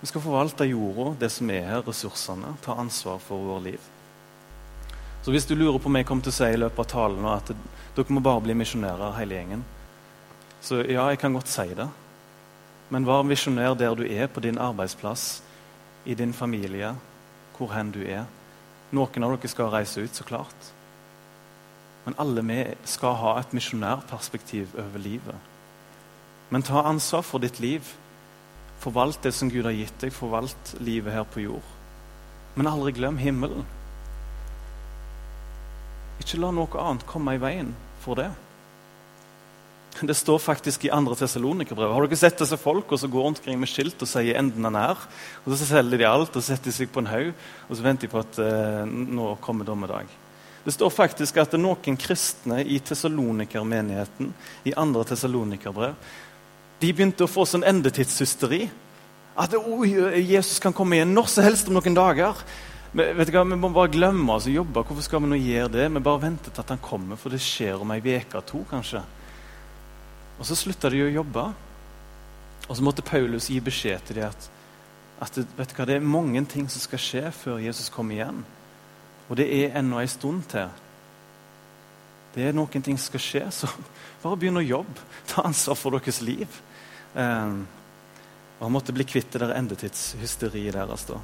Vi 0.02 0.08
skal 0.10 0.24
forvalte 0.24 0.66
jorda, 0.66 1.12
det 1.20 1.30
som 1.30 1.50
er 1.54 1.68
her, 1.68 1.84
ressursene, 1.86 2.56
ta 2.64 2.74
ansvar 2.82 3.20
for 3.22 3.44
vår 3.52 3.60
liv. 3.68 3.90
Så 5.22 5.30
hvis 5.30 5.46
du 5.46 5.54
lurer 5.54 5.78
på 5.78 5.86
om 5.86 5.96
jeg 6.00 6.08
kommer 6.08 6.26
til 6.26 6.32
å 6.32 6.34
si 6.34 6.48
i 6.50 6.58
løpet 6.58 6.82
av 6.82 6.88
talen 6.90 7.28
at 7.30 7.52
dere 7.94 8.14
må 8.16 8.22
bare 8.24 8.42
bli 8.42 8.56
misjonærer, 8.58 9.14
hele 9.20 9.36
gjengen, 9.38 9.62
så 10.62 10.80
ja, 10.82 11.04
jeg 11.10 11.20
kan 11.22 11.36
godt 11.38 11.50
si 11.50 11.68
det. 11.78 11.86
Men 12.90 13.06
vær 13.06 13.22
misjonær 13.26 13.76
der 13.78 13.94
du 13.94 14.02
er, 14.02 14.26
på 14.26 14.42
din 14.42 14.58
arbeidsplass, 14.58 15.42
i 16.04 16.18
din 16.18 16.34
familie, 16.34 16.96
hvor 17.56 17.70
hen 17.76 17.94
du 17.94 18.02
er. 18.02 18.26
Noen 18.90 19.24
av 19.24 19.36
dere 19.36 19.50
skal 19.54 19.70
reise 19.70 20.02
ut, 20.02 20.14
så 20.18 20.26
klart. 20.26 20.72
Men 22.04 22.18
alle 22.18 22.42
vi 22.42 22.58
skal 22.90 23.14
ha 23.22 23.36
et 23.38 23.54
misjonærperspektiv 23.54 24.74
over 24.74 24.98
livet. 24.98 25.51
Men 26.52 26.64
ta 26.66 26.82
ansvar 26.84 27.24
for 27.24 27.40
ditt 27.40 27.60
liv. 27.64 27.86
Forvalt 28.82 29.22
det 29.24 29.32
som 29.32 29.48
Gud 29.48 29.64
har 29.64 29.72
gitt 29.72 29.96
deg. 30.02 30.12
Forvalt 30.12 30.74
livet 30.84 31.14
her 31.16 31.24
på 31.24 31.46
jord. 31.46 31.68
Men 32.58 32.68
aldri 32.68 32.92
glem 32.98 33.16
himmelen. 33.16 33.64
Ikke 36.20 36.40
la 36.42 36.52
noe 36.54 36.84
annet 36.84 37.08
komme 37.08 37.34
i 37.34 37.40
veien 37.40 37.72
for 38.04 38.20
det. 38.20 38.28
Det 40.02 40.14
står 40.16 40.40
faktisk 40.40 40.86
i 40.86 40.92
andre 40.92 41.16
Tessalonikerbrev. 41.16 41.92
Har 41.92 42.06
dere 42.06 42.18
sett 42.18 42.40
disse 42.40 42.56
folka 42.60 42.96
som 42.98 43.10
går 43.12 43.28
omkring 43.32 43.58
med 43.60 43.70
skilt 43.70 44.00
og 44.02 44.08
sier 44.08 44.38
'enden 44.38 44.64
er 44.64 44.72
nær'? 44.72 45.06
Og 45.44 45.56
Så 45.56 45.66
selger 45.66 45.98
de 45.98 46.04
alt 46.04 46.36
og 46.36 46.42
setter 46.42 46.72
seg 46.72 46.88
på 46.92 47.00
en 47.00 47.06
haug 47.06 47.34
og 47.68 47.76
så 47.76 47.82
venter 47.82 48.06
de 48.06 48.12
på 48.12 48.18
at 48.18 48.38
eh, 48.38 48.84
nå 48.86 49.36
kommer 49.40 49.64
dommedag. 49.64 50.06
Det 50.64 50.72
står 50.72 50.90
faktisk 50.90 51.36
at 51.42 51.52
noen 51.58 51.96
kristne 51.98 52.60
i 52.62 52.78
Tessalonikermenigheten 52.78 54.32
i 54.64 54.72
2. 54.72 55.04
Tessalonikerbrev 55.04 55.94
de 56.82 56.90
begynte 56.90 57.26
å 57.26 57.30
få 57.30 57.46
sånn 57.46 57.66
endetidshysteri. 57.66 58.66
At 59.38 59.54
oh, 59.56 59.84
Jesus 59.86 60.58
kan 60.60 60.74
komme 60.76 60.98
igjen 60.98 61.14
når 61.14 61.30
som 61.30 61.46
helst 61.46 61.70
om 61.70 61.78
noen 61.78 61.96
dager. 61.96 62.42
Men, 62.92 63.14
vet 63.16 63.30
du 63.30 63.36
hva, 63.36 63.44
Vi 63.48 63.56
må 63.56 63.70
bare 63.72 63.92
glemme 63.92 64.34
oss 64.34 64.48
å 64.50 64.52
jobbe. 64.52 64.82
Hvorfor 64.84 65.06
skal 65.06 65.22
vi 65.22 65.30
nå 65.30 65.38
gjøre 65.40 65.72
det? 65.76 65.88
Vi 65.94 66.04
bare 66.04 66.24
venter 66.26 66.50
til 66.50 66.64
at 66.64 66.72
han 66.74 66.82
kommer, 66.82 67.20
for 67.20 67.32
det 67.32 67.40
skjer 67.40 67.80
om 67.80 67.94
ei 67.94 68.02
uke 68.02 68.42
to. 68.46 68.64
kanskje. 68.70 69.02
Og 70.38 70.46
Så 70.46 70.58
slutta 70.58 70.90
de 70.90 71.04
å 71.04 71.12
jobbe. 71.22 71.52
Og 72.68 72.76
så 72.76 72.82
måtte 72.82 73.02
Paulus 73.02 73.48
gi 73.50 73.60
beskjed 73.60 74.06
til 74.06 74.16
dem 74.16 74.30
at, 74.30 74.50
at 75.20 75.36
vet 75.56 75.70
du 75.70 75.74
hva, 75.76 75.86
det 75.86 75.96
er 75.96 76.04
mange 76.04 76.44
ting 76.46 76.68
som 76.70 76.80
skal 76.80 76.98
skje 76.98 77.30
før 77.34 77.62
Jesus 77.62 77.90
kommer 77.90 78.14
igjen. 78.14 78.44
Og 79.28 79.36
det 79.38 79.48
er 79.48 79.78
ennå 79.78 80.00
en 80.00 80.08
stund 80.10 80.42
til. 80.50 80.68
Det 82.34 82.46
er 82.48 82.54
noen 82.56 82.82
ting 82.82 82.98
som 82.98 83.12
skal 83.12 83.22
skje, 83.22 83.42
så 83.52 83.68
bare 84.22 84.38
begynn 84.40 84.60
å 84.60 84.64
jobbe. 84.64 85.08
Ta 85.28 85.44
ansvar 85.46 85.76
for 85.78 85.94
deres 85.96 86.20
liv. 86.24 86.60
Um, 87.14 87.66
og 88.58 88.66
Han 88.68 88.74
måtte 88.76 88.94
bli 88.94 89.04
kvitt 89.04 89.34
det 89.34 89.48
endetidshysteriet 89.56 90.74
deres. 90.74 91.04
da. 91.04 91.18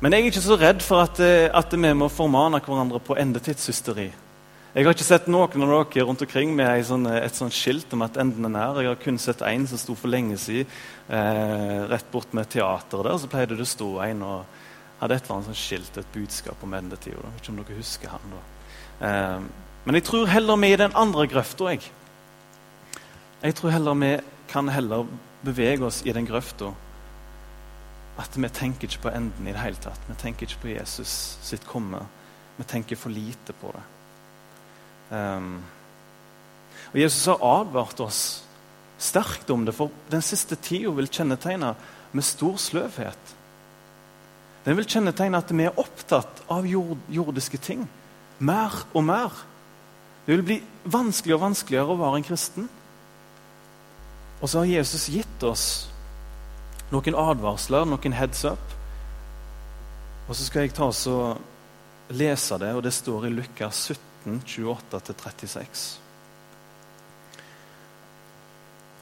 Men 0.00 0.12
jeg 0.12 0.22
er 0.22 0.30
ikke 0.30 0.40
så 0.40 0.56
redd 0.56 0.80
for 0.80 1.02
at, 1.04 1.18
eh, 1.20 1.50
at 1.52 1.72
vi 1.72 1.92
må 1.92 2.08
formane 2.08 2.60
hverandre 2.60 3.00
på 3.04 3.18
endetidshysteri. 3.20 4.12
Jeg 4.70 4.86
har 4.86 4.94
ikke 4.94 5.04
sett 5.04 5.26
noen 5.26 5.64
av 5.66 5.90
dere 5.90 6.04
rundt 6.06 6.22
omkring 6.22 6.54
med 6.54 6.84
sånn, 6.86 7.08
et 7.10 7.34
sånt 7.34 7.52
skilt 7.52 7.92
om 7.92 8.02
at 8.06 8.16
enden 8.16 8.44
er 8.46 8.52
nær. 8.54 8.78
Jeg 8.78 8.86
har 8.86 9.00
kun 9.02 9.18
sett 9.18 9.42
én 9.42 9.66
som 9.66 9.76
sto 9.76 9.96
for 9.98 10.08
lenge 10.08 10.38
siden 10.38 10.64
eh, 11.10 11.88
rett 11.90 12.06
bort 12.12 12.32
med 12.32 12.48
teateret 12.48 13.04
der. 13.04 13.18
Så 13.18 13.26
pleide 13.26 13.56
det 13.58 13.66
å 13.66 13.66
stå 13.66 13.90
en 14.06 14.22
og 14.22 14.44
hadde 15.00 15.16
et 15.16 15.24
eller 15.24 15.34
annet 15.34 15.50
sånt 15.50 15.58
skilt, 15.58 15.98
et 15.98 16.14
budskap 16.14 16.62
om 16.62 16.76
endetida. 16.78 17.34
Ikke 17.40 17.50
om 17.50 17.58
dere 17.58 17.80
husker 17.80 18.14
han 18.14 18.36
da. 18.36 18.42
Eh, 19.08 19.40
men 19.84 19.98
jeg 19.98 20.06
tror 20.06 20.30
heller 20.30 20.56
vi 20.62 20.72
i 20.72 20.78
den 20.78 20.94
andre 20.94 21.26
grøfta. 21.26 21.74
Jeg. 21.74 21.90
Jeg 23.40 23.56
tror 23.56 23.72
heller 23.72 23.98
vi 24.00 24.12
kan 24.50 24.68
heller 24.68 25.06
bevege 25.44 25.86
oss 25.86 26.02
i 26.04 26.12
den 26.12 26.28
grøfta 26.28 26.72
at 28.20 28.36
vi 28.36 28.48
tenker 28.52 28.88
ikke 28.88 29.06
på 29.06 29.12
enden 29.14 29.48
i 29.48 29.54
det 29.54 29.62
hele 29.62 29.80
tatt. 29.80 30.00
Vi 30.08 30.16
tenker 30.20 30.44
ikke 30.44 30.62
på 30.64 30.72
Jesus 30.74 31.12
sitt 31.46 31.64
komme. 31.68 32.02
Vi 32.58 32.66
tenker 32.68 32.98
for 33.00 33.12
lite 33.12 33.54
på 33.56 33.72
det. 33.72 33.84
Um, 35.10 35.62
og 36.92 36.98
Jesus 37.00 37.26
har 37.30 37.40
advart 37.46 38.00
oss 38.04 38.20
sterkt 39.00 39.50
om 39.50 39.64
det, 39.64 39.74
for 39.74 39.92
den 40.12 40.22
siste 40.22 40.58
tida 40.60 40.92
vil 40.92 41.08
kjennetegne 41.08 41.72
med 42.12 42.26
stor 42.26 42.58
sløvhet. 42.60 43.36
Den 44.66 44.76
vil 44.76 44.88
kjennetegne 44.90 45.40
at 45.40 45.52
vi 45.54 45.64
er 45.64 45.80
opptatt 45.80 46.42
av 46.52 46.68
jord, 46.68 46.98
jordiske 47.08 47.60
ting. 47.62 47.86
Mer 48.44 48.82
og 48.92 49.06
mer. 49.06 49.32
Det 50.26 50.36
vil 50.36 50.44
bli 50.44 50.58
vanskeligere 50.84 51.40
og 51.40 51.46
vanskeligere 51.46 51.94
å 51.94 52.00
være 52.02 52.20
en 52.20 52.28
kristen. 52.28 52.68
Og 54.40 54.48
så 54.48 54.62
har 54.62 54.72
Jesus 54.72 55.08
gitt 55.12 55.44
oss 55.44 55.64
noen 56.90 57.16
advarsler, 57.16 57.86
noen 57.86 58.16
heads 58.16 58.44
up. 58.48 58.76
Og 60.28 60.36
så 60.36 60.46
skal 60.46 60.66
jeg 60.66 60.74
ta 60.76 60.88
oss 60.90 61.04
og 61.10 61.40
lese 62.16 62.58
det, 62.58 62.72
og 62.74 62.82
det 62.86 62.94
står 62.94 63.28
i 63.28 63.34
Lukas 63.34 63.86
17. 63.92 64.06
28-36. 64.20 65.84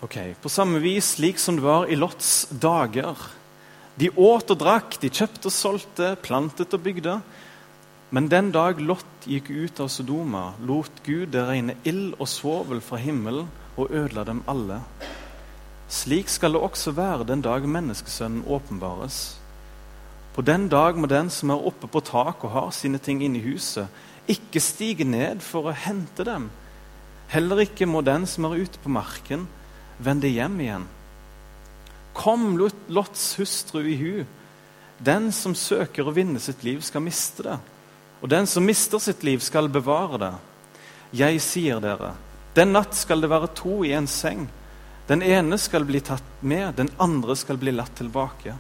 Ok, 0.07 0.17
På 0.39 0.49
samme 0.49 0.79
vis 0.79 1.17
slik 1.17 1.41
som 1.43 1.57
det 1.59 1.65
var 1.65 1.89
i 1.91 1.97
Lots 1.99 2.47
dager. 2.51 3.19
De 3.99 4.13
åt 4.15 4.53
og 4.55 4.61
drakk, 4.61 5.01
de 5.03 5.11
kjøpte 5.11 5.51
og 5.51 5.55
solgte, 5.55 6.13
plantet 6.23 6.75
og 6.77 6.85
bygde. 6.85 7.17
Men 8.15 8.29
den 8.31 8.53
dag 8.55 8.79
Lot 8.81 9.27
gikk 9.27 9.51
ut 9.51 9.81
av 9.83 9.91
Sodoma, 9.91 10.53
lot 10.65 11.03
Gud 11.05 11.35
det 11.35 11.43
regne 11.45 11.75
ild 11.85 12.15
og 12.17 12.31
svovel 12.31 12.81
fra 12.81 13.01
himmelen 13.03 13.51
og 13.77 13.91
ødela 13.91 14.23
dem 14.25 14.45
alle. 14.49 14.79
Slik 15.89 16.29
skal 16.29 16.53
det 16.53 16.61
også 16.61 16.93
være 16.93 17.25
den 17.29 17.41
dag 17.45 17.65
menneskesønnen 17.65 18.45
åpenbares. 18.47 19.39
På 20.35 20.45
den 20.45 20.69
dag 20.69 20.99
må 21.01 21.09
den 21.11 21.31
som 21.33 21.51
er 21.51 21.65
oppe 21.67 21.89
på 21.91 22.03
taket 22.05 22.45
og 22.45 22.53
har 22.55 22.71
sine 22.77 23.01
ting 23.03 23.23
inne 23.25 23.41
i 23.41 23.47
huset, 23.49 23.89
ikke 24.29 24.61
stige 24.61 25.07
ned 25.09 25.41
for 25.41 25.67
å 25.67 25.75
hente 25.75 26.27
dem. 26.29 26.51
Heller 27.33 27.65
ikke 27.65 27.89
må 27.89 28.05
den 28.05 28.27
som 28.29 28.45
er 28.47 28.61
ute 28.61 28.81
på 28.85 28.93
marken, 28.93 29.49
vende 29.99 30.29
hjem 30.29 30.61
igjen. 30.61 30.85
Kom 32.15 32.53
Lots 32.59 33.25
hustru 33.41 33.81
i 33.89 33.97
hu. 33.97 34.13
Den 34.99 35.31
som 35.33 35.55
søker 35.55 36.09
å 36.09 36.15
vinne 36.15 36.41
sitt 36.43 36.65
liv, 36.67 36.83
skal 36.83 37.05
miste 37.05 37.47
det. 37.47 37.57
Og 38.21 38.29
den 38.31 38.47
som 38.51 38.67
mister 38.67 39.01
sitt 39.01 39.23
liv, 39.25 39.41
skal 39.41 39.71
bevare 39.71 40.21
det. 40.21 40.33
Jeg 41.17 41.41
sier 41.41 41.81
dere, 41.81 42.13
den 42.55 42.75
natt 42.75 42.97
skal 42.99 43.23
det 43.23 43.31
være 43.31 43.53
to 43.57 43.81
i 43.87 43.95
en 43.97 44.09
seng. 44.11 44.49
Den 45.09 45.23
ene 45.23 45.57
skal 45.59 45.87
bli 45.89 46.01
tatt 46.05 46.43
med, 46.45 46.75
den 46.77 46.91
andre 47.01 47.37
skal 47.37 47.57
bli 47.57 47.73
latt 47.73 47.95
tilbake. 47.97 48.53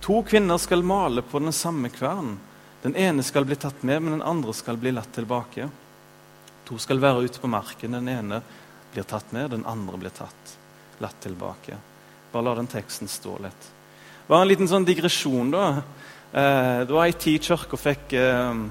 To 0.00 0.20
kvinner 0.22 0.58
skal 0.62 0.84
male 0.86 1.22
på 1.22 1.40
den 1.42 1.52
samme 1.52 1.90
kvernen. 1.90 2.36
Den 2.82 2.94
ene 2.96 3.24
skal 3.26 3.44
bli 3.44 3.56
tatt 3.58 3.82
med, 3.82 4.02
men 4.02 4.12
den 4.12 4.22
andre 4.22 4.54
skal 4.54 4.78
bli 4.78 4.92
latt 4.94 5.10
tilbake. 5.12 5.66
To 6.68 6.78
skal 6.78 7.02
være 7.02 7.26
ute 7.26 7.42
på 7.42 7.50
marken. 7.50 7.98
Den 7.98 8.08
ene 8.08 8.38
blir 8.94 9.02
tatt 9.02 9.34
med, 9.34 9.50
den 9.50 9.66
andre 9.66 9.98
blir 9.98 10.14
tatt, 10.14 10.54
latt 11.02 11.18
tilbake. 11.26 11.76
Bare 12.30 12.46
la 12.46 12.54
den 12.60 12.70
teksten 12.70 13.10
stå 13.10 13.34
litt. 13.42 13.68
Bare 14.30 14.46
en 14.46 14.52
liten 14.52 14.70
sånn 14.70 14.86
digresjon, 14.86 15.50
da. 15.50 15.66
Eh, 16.30 16.86
det 16.86 16.94
var 16.94 17.10
ei 17.10 17.18
tid 17.18 17.42
kirka 17.50 17.76
fikk 17.76 18.14
eh, 18.14 18.64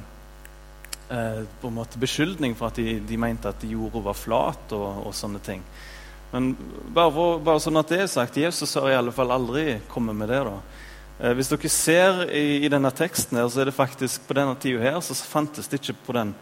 eh, 1.11 1.43
på 1.59 1.67
en 1.67 1.79
måte 1.83 1.99
beskyldning 1.99 2.55
for 2.55 2.71
at 2.71 2.79
de, 2.79 3.01
de 3.03 3.19
mente 3.19 3.51
at 3.51 3.67
jorda 3.67 4.07
var 4.07 4.15
flat 4.15 4.71
og, 4.79 5.09
og 5.09 5.15
sånne 5.15 5.43
ting. 5.43 5.67
Men 6.31 6.51
bare, 6.93 7.39
bare, 7.41 7.61
sånn 7.63 7.79
at 7.81 7.89
det 7.89 8.03
er 8.03 8.11
sagt, 8.11 8.37
Jesus 8.37 8.75
har 8.77 8.91
i 8.91 8.97
alle 8.99 9.13
fall 9.13 9.31
aldri 9.33 9.79
kommet 9.89 10.17
med 10.17 10.29
det. 10.29 10.43
da. 10.45 10.57
Eh, 11.19 11.33
hvis 11.37 11.49
dere 11.49 11.71
ser 11.73 12.21
i, 12.29 12.61
i, 12.61 12.69
denne 12.69 12.91
teksten, 12.93 13.39
her, 13.39 13.49
så 13.49 13.63
er 13.63 13.71
det 13.71 13.77
faktisk 13.77 14.27
på 14.27 14.37
denne 14.37 14.53
tida 14.61 14.83
her, 14.83 14.99
så 15.01 15.17
fantes 15.17 15.71
det 15.71 15.81
ikke 15.81 15.97
på 16.05 16.17
den. 16.19 16.35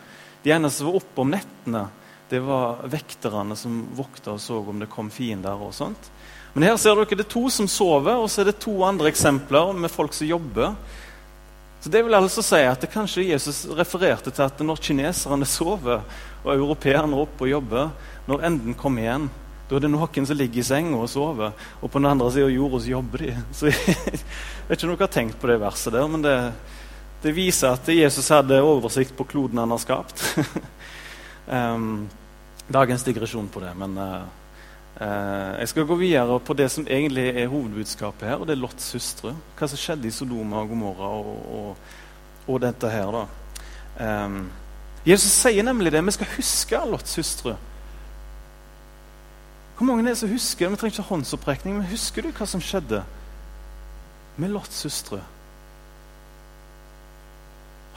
De 0.44 0.51
eneste 0.53 0.82
som 0.82 0.91
var 0.91 1.00
oppe 1.00 1.24
om 1.24 1.32
nettene, 1.32 1.88
det 2.27 2.44
var 2.44 2.84
vekterne 2.91 3.56
som 3.56 3.86
vokta 3.96 4.34
og 4.36 4.44
så 4.44 4.60
om 4.60 4.84
det 4.84 4.89
kom 4.91 5.08
fiender. 5.13 5.56
og 5.56 5.74
sånt. 5.74 6.12
Men 6.53 6.67
her 6.67 6.77
ser 6.82 6.98
dere 6.98 7.15
det 7.15 7.24
er 7.24 7.32
to 7.32 7.48
som 7.53 7.67
sover, 7.72 8.20
og 8.20 8.27
så 8.29 8.41
er 8.41 8.51
det 8.51 8.60
to 8.60 8.75
andre 8.84 9.08
eksempler 9.12 9.72
med 9.77 9.94
folk 9.94 10.13
som 10.13 10.27
jobber. 10.27 10.75
Så 11.79 11.89
Det 11.89 12.03
vil 12.03 12.17
altså 12.17 12.44
si 12.44 12.60
at 12.67 12.82
det 12.82 12.91
kanskje 12.91 13.29
Jesus 13.29 13.65
refererte 13.72 14.32
til 14.32 14.44
at 14.44 14.60
når 14.60 14.82
kineserne 14.84 15.46
sover, 15.58 16.03
og 16.44 16.56
europeerne 16.56 17.15
er 17.15 17.24
oppe 17.24 17.48
og 17.48 17.51
jobber, 17.56 17.91
når 18.27 18.44
enden 18.44 18.75
kommer 18.75 19.06
igjen, 19.06 19.29
da 19.67 19.75
er 19.75 19.83
det 19.83 19.89
noen 19.91 20.27
som 20.27 20.38
ligger 20.39 20.62
i 20.62 20.65
senga 20.65 20.95
og 20.95 21.09
sover, 21.12 21.51
og 21.81 21.91
på 21.91 22.00
den 22.00 22.07
andre 22.07 22.29
sida 22.31 22.47
av 22.47 22.53
jorda 22.53 22.79
så 22.79 22.91
jobber 22.93 23.24
de. 23.24 23.33
Så 23.57 23.67
Jeg 23.67 24.21
vet 24.69 24.77
ikke 24.77 24.88
om 24.88 24.93
dere 24.93 25.03
har 25.03 25.12
tenkt 25.12 25.39
på 25.41 25.50
det 25.51 25.59
verset 25.59 25.95
der, 25.95 26.07
men 26.12 26.24
det, 26.24 26.36
det 27.24 27.36
viser 27.36 27.75
at 27.75 27.91
Jesus 27.91 28.31
hadde 28.31 28.62
oversikt 28.63 29.15
på 29.17 29.27
kloden 29.27 29.59
han 29.59 29.75
har 29.75 29.83
skapt. 29.83 30.24
um, 31.51 32.07
dagens 32.79 33.03
digresjon 33.07 33.51
på 33.51 33.63
det, 33.63 33.74
men 33.79 34.00
uh, 34.00 34.24
uh, 35.01 35.53
jeg 35.59 35.74
skal 35.74 35.88
gå 35.91 36.00
videre 36.00 36.39
på 36.39 36.55
det 36.55 36.71
som 36.71 36.88
egentlig 36.88 37.29
er 37.33 37.51
hovedbudskapet 37.51 38.27
her, 38.27 38.39
og 38.39 38.47
det 38.47 38.55
er 38.55 38.63
Lots 38.63 38.91
hustru. 38.95 39.33
Hva 39.59 39.67
som 39.67 39.83
skjedde 39.83 40.07
i 40.07 40.15
Sodoma 40.15 40.63
og 40.63 40.71
Gomorra 40.71 41.12
og, 41.19 41.39
og, 41.59 41.95
og, 42.47 42.59
dette 42.63 42.91
her, 42.91 43.19
da. 43.19 43.27
Um, 44.00 44.45
Jesus 45.07 45.31
sier 45.31 45.63
nemlig 45.63 45.91
det. 45.91 46.03
Vi 46.07 46.15
skal 46.15 46.38
huske 46.38 46.88
Lots 46.88 47.19
hustru. 47.19 47.55
Hvor 49.77 49.86
mange 49.86 50.01
er 50.01 50.10
det 50.10 50.17
som 50.17 50.31
husker 50.31 50.72
Vi 50.74 50.77
trenger 50.81 50.98
ikke 50.98 51.10
håndsopprekning, 51.12 51.75
men 51.77 51.89
husker 51.91 52.25
du 52.25 52.31
hva 52.34 52.48
som 52.50 52.62
skjedde 52.63 53.03
med 54.38 54.53
Lots 54.53 54.81
søstre? 54.86 55.22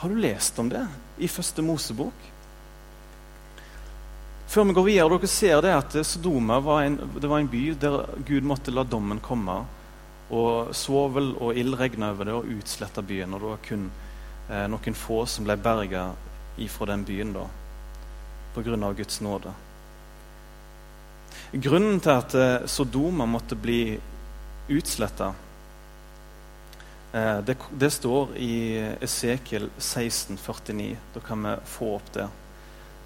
Har 0.01 0.09
du 0.09 0.17
lest 0.17 0.57
om 0.61 0.69
det 0.69 0.81
i 1.21 1.29
første 1.29 1.61
Mosebok? 1.61 2.29
Før 4.49 4.65
vi 4.67 4.73
går 4.73 4.85
videre, 4.87 5.09
dere 5.15 5.29
ser 5.29 5.61
det 5.63 5.73
at 5.73 5.97
Sodoma 6.05 6.57
var 6.59 6.81
en, 6.83 6.97
var 7.21 7.37
en 7.37 7.49
by 7.49 7.61
der 7.79 8.01
Gud 8.27 8.45
måtte 8.49 8.73
la 8.73 8.83
dommen 8.83 9.21
komme. 9.23 9.61
Og 10.33 10.73
svovel 10.75 11.35
og 11.37 11.57
ild 11.57 11.77
regna 11.79 12.09
over 12.11 12.27
det 12.27 12.33
og 12.35 12.49
utsletta 12.57 13.03
byen. 13.05 13.33
Og 13.33 13.41
det 13.41 13.51
var 13.51 13.61
kun 13.67 13.85
eh, 14.49 14.65
noen 14.73 14.97
få 14.97 15.21
som 15.29 15.47
ble 15.47 15.55
berga 15.61 16.09
ifra 16.61 16.89
den 16.91 17.05
byen 17.07 17.33
da, 17.37 17.45
pga. 18.55 18.93
Guds 18.97 19.21
nåde. 19.21 19.53
Grunnen 21.51 21.99
til 21.99 22.13
at 22.15 22.33
eh, 22.39 22.67
Sodoma 22.71 23.25
måtte 23.27 23.57
bli 23.59 23.97
utsletta, 24.71 25.33
eh, 27.11 27.39
det, 27.43 27.57
det, 27.75 27.89
står 27.91 28.37
i 28.39 28.53
Esekiel 29.03 29.65
16,49. 29.75 30.93
Da 31.11 31.23
kan 31.25 31.43
vi 31.43 31.55
få 31.67 31.89
opp 31.97 32.13
det. 32.15 32.27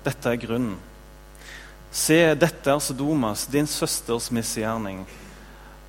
Dette 0.05 0.29
er 0.29 0.37
grunnen. 0.43 0.75
Se, 1.89 2.19
dette 2.37 2.69
er 2.69 2.83
Sodomas, 2.85 3.47
din 3.49 3.65
søsters 3.65 4.27
misgjerning. 4.29 5.07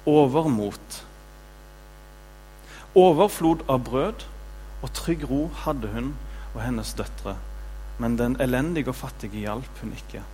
Overmot. 0.09 1.03
Overflod 2.97 3.67
av 3.69 3.83
brød 3.85 4.25
og 4.81 4.95
trygg 4.97 5.27
ro 5.29 5.43
hadde 5.67 5.91
hun 5.93 6.09
og 6.55 6.63
hennes 6.63 6.95
døtre. 6.97 7.37
Men 8.01 8.17
den 8.17 8.41
elendige 8.41 8.95
og 8.95 8.97
fattige 8.97 9.45
hjalp 9.45 9.83
hun 9.83 9.93
ikke. 9.93 10.25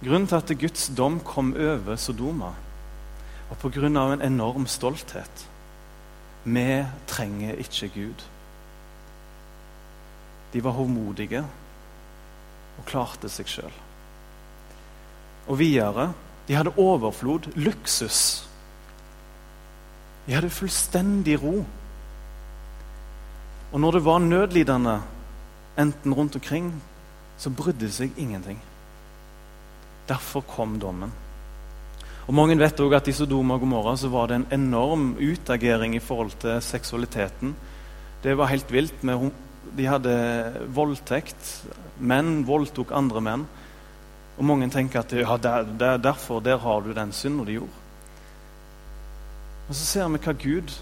Grunnen 0.00 0.26
til 0.26 0.38
at 0.38 0.52
Guds 0.60 0.88
dom 0.96 1.18
kom 1.20 1.52
over 1.52 1.96
Sodoma, 1.96 2.54
var 3.50 3.56
pga. 3.60 3.86
en 3.86 4.22
enorm 4.22 4.66
stolthet. 4.66 5.46
Vi 6.44 6.84
trenger 7.06 7.54
ikke 7.54 7.88
Gud. 7.88 8.24
De 10.52 10.64
var 10.64 10.70
hovmodige 10.70 11.44
og 12.78 12.86
klarte 12.86 13.28
seg 13.28 13.46
sjøl. 13.46 13.72
Og 15.48 15.58
videre 15.58 16.12
de 16.48 16.54
hadde 16.54 16.72
overflod, 16.78 17.52
luksus. 17.54 18.48
De 20.26 20.32
hadde 20.32 20.50
fullstendig 20.50 21.42
ro. 21.42 21.66
Og 23.72 23.80
når 23.80 23.92
det 23.92 24.04
var 24.04 24.18
nødlidende, 24.18 25.02
enten 25.78 26.14
rundt 26.14 26.34
omkring, 26.34 26.82
så 27.38 27.50
brydde 27.50 27.80
det 27.80 27.92
seg 27.94 28.18
ingenting. 28.18 28.58
Derfor 30.08 30.46
kom 30.48 30.78
dommen. 30.80 31.12
Og 32.30 32.34
Mange 32.34 32.54
vet 32.58 32.78
også 32.78 32.96
at 32.96 33.08
i 33.10 33.12
Sodoma 33.16 33.56
og 33.56 33.64
Gomorra 33.64 33.96
så 33.98 34.08
var 34.08 34.30
det 34.30 34.36
en 34.38 34.50
enorm 34.54 35.16
utagering 35.18 35.96
i 35.96 36.02
forhold 36.02 36.36
til 36.38 36.60
seksualiteten. 36.62 37.56
Det 38.22 38.36
var 38.38 38.52
helt 38.52 38.70
vilt. 38.70 39.02
De 39.76 39.86
hadde 39.86 40.14
voldtekt. 40.70 41.48
Menn 41.98 42.44
voldtok 42.46 42.92
andre 42.94 43.22
menn. 43.24 43.46
Og 44.38 44.46
mange 44.46 44.70
tenker 44.70 45.02
at 45.02 45.12
ja, 45.12 45.36
der, 45.36 45.66
der, 45.78 45.98
derfor 45.98 46.40
der 46.40 46.58
har 46.62 46.80
du 46.80 46.92
den 46.94 47.12
synda 47.12 47.44
de 47.44 47.58
gjorde. 47.58 47.80
Og 49.68 49.74
så 49.74 49.84
ser 49.86 50.08
vi 50.08 50.22
hva 50.22 50.32
Gud 50.34 50.72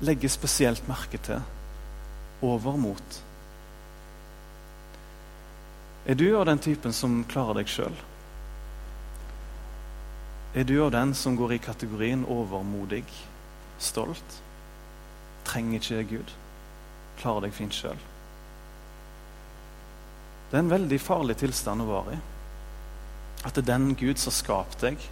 legger 0.00 0.32
spesielt 0.32 0.86
merke 0.88 1.18
til. 1.24 1.42
Overmot. 2.42 3.18
Er 6.06 6.16
du 6.16 6.30
av 6.38 6.46
den 6.48 6.60
typen 6.62 6.94
som 6.96 7.20
klarer 7.28 7.60
deg 7.60 7.68
sjøl? 7.68 7.96
Er 10.54 10.64
du 10.64 10.80
av 10.82 10.90
den 10.90 11.14
som 11.14 11.36
går 11.38 11.52
i 11.52 11.58
kategorien 11.62 12.24
overmodig, 12.26 13.04
stolt? 13.78 14.40
Trenger 15.46 15.78
ikke 15.78 16.16
Gud. 16.16 16.32
Klarer 17.20 17.46
deg 17.46 17.54
fint 17.54 17.74
sjøl. 17.76 17.98
Det 20.50 20.58
er 20.58 20.64
en 20.64 20.72
veldig 20.72 20.98
farlig 20.98 21.36
tilstand 21.38 21.84
å 21.84 21.88
være 21.92 22.16
i. 22.16 22.20
At 23.46 23.54
det 23.54 23.62
er 23.62 23.70
den 23.70 23.94
Gud 23.94 24.18
som 24.18 24.32
har 24.32 24.38
skapt 24.40 24.82
deg. 24.82 25.04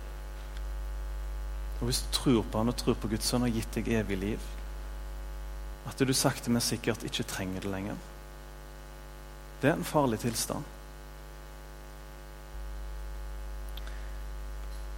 Og 1.79 1.85
Hvis 1.87 2.03
du 2.03 2.09
tror 2.17 2.41
på 2.43 2.59
han 2.59 2.73
og 2.73 2.77
tror 2.81 2.99
på 2.99 3.11
Guds 3.13 3.31
sønn 3.31 3.47
og 3.47 3.53
har 3.53 3.61
gitt 3.61 3.79
deg 3.79 3.93
evig 4.01 4.19
liv, 4.19 4.49
at 5.87 6.03
du 6.03 6.13
sakte, 6.13 6.51
men 6.51 6.61
sikkert 6.61 7.07
ikke 7.07 7.25
trenger 7.31 7.63
det 7.63 7.71
lenger. 7.71 8.03
Det 9.63 9.71
er 9.71 9.79
en 9.79 9.87
farlig 9.87 10.19
tilstand. 10.27 10.67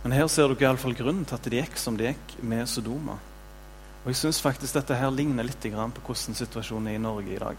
Men 0.03 0.17
her 0.17 0.29
ser 0.33 0.49
dere 0.49 0.65
iallfall 0.65 0.97
grunnen 0.97 1.27
til 1.29 1.37
at 1.37 1.49
det 1.51 1.61
gikk 1.61 1.81
som 1.81 1.97
det 1.99 2.15
gikk 2.15 2.39
med 2.43 2.69
Sodoma. 2.71 3.19
Og 4.01 4.09
jeg 4.09 4.21
syns 4.23 4.41
faktisk 4.41 4.79
dette 4.79 4.97
her 4.97 5.13
ligner 5.13 5.45
litt 5.45 5.61
på 5.61 6.05
hvordan 6.07 6.39
situasjonen 6.39 6.89
er 6.89 6.97
i 6.97 7.03
Norge 7.03 7.35
i 7.35 7.41
dag. 7.41 7.57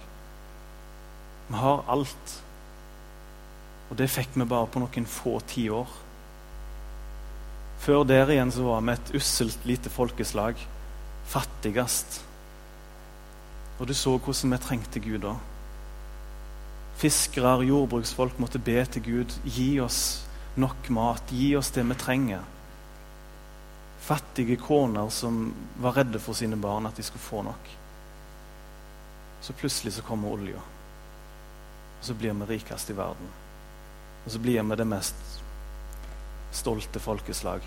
Vi 1.52 1.60
har 1.60 1.84
alt. 1.88 2.38
Og 3.92 3.98
det 4.00 4.10
fikk 4.10 4.34
vi 4.34 4.48
bare 4.50 4.70
på 4.72 4.82
noen 4.82 5.06
få 5.06 5.40
tiår. 5.52 5.94
Før 7.82 8.04
der 8.06 8.30
igjen 8.30 8.54
så 8.54 8.66
var 8.66 8.82
vi 8.82 8.96
et 8.96 9.14
usselt 9.20 9.66
lite 9.66 9.90
folkeslag. 9.90 10.58
Fattigst. 11.30 12.22
Og 13.80 13.88
du 13.88 13.94
så 13.94 14.18
hvordan 14.18 14.56
vi 14.56 14.62
trengte 14.66 15.02
Gud 15.02 15.22
da. 15.22 15.36
Fiskere, 17.02 17.60
jordbruksfolk 17.66 18.40
måtte 18.42 18.62
be 18.62 18.82
til 18.86 19.06
Gud. 19.06 19.38
Gi 19.46 19.80
oss 19.82 20.02
nok 20.56 20.90
mat. 20.90 21.32
Gi 21.32 21.56
oss 21.56 21.72
det 21.72 21.84
vi 21.84 21.96
trenger. 21.96 22.42
Fattige 24.02 24.56
koner 24.56 25.10
som 25.10 25.54
var 25.80 25.94
redde 26.00 26.20
for 26.20 26.34
sine 26.34 26.56
barn, 26.56 26.86
at 26.86 26.96
de 26.98 27.04
skulle 27.04 27.24
få 27.24 27.44
nok. 27.46 27.70
Så 29.42 29.54
plutselig 29.54 29.94
så 29.94 30.02
kommer 30.02 30.32
olja. 30.32 30.62
Og 32.00 32.06
så 32.06 32.14
blir 32.14 32.34
vi 32.34 32.46
rikest 32.56 32.90
i 32.90 32.98
verden. 32.98 33.30
Og 34.26 34.32
så 34.32 34.40
blir 34.40 34.64
vi 34.64 34.76
det 34.76 34.88
mest 34.88 35.16
stolte 36.52 37.00
folkeslag. 37.00 37.62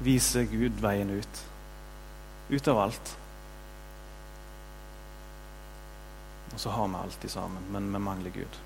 Viser 0.00 0.46
Gud 0.48 0.80
veien 0.80 1.10
ut. 1.10 1.44
Ut 2.48 2.68
av 2.68 2.78
alt. 2.86 3.16
Og 6.54 6.60
så 6.60 6.70
har 6.70 6.88
vi 6.88 7.00
alt 7.00 7.30
sammen, 7.30 7.68
men 7.72 7.92
vi 7.92 7.98
mangler 7.98 8.30
Gud. 8.34 8.60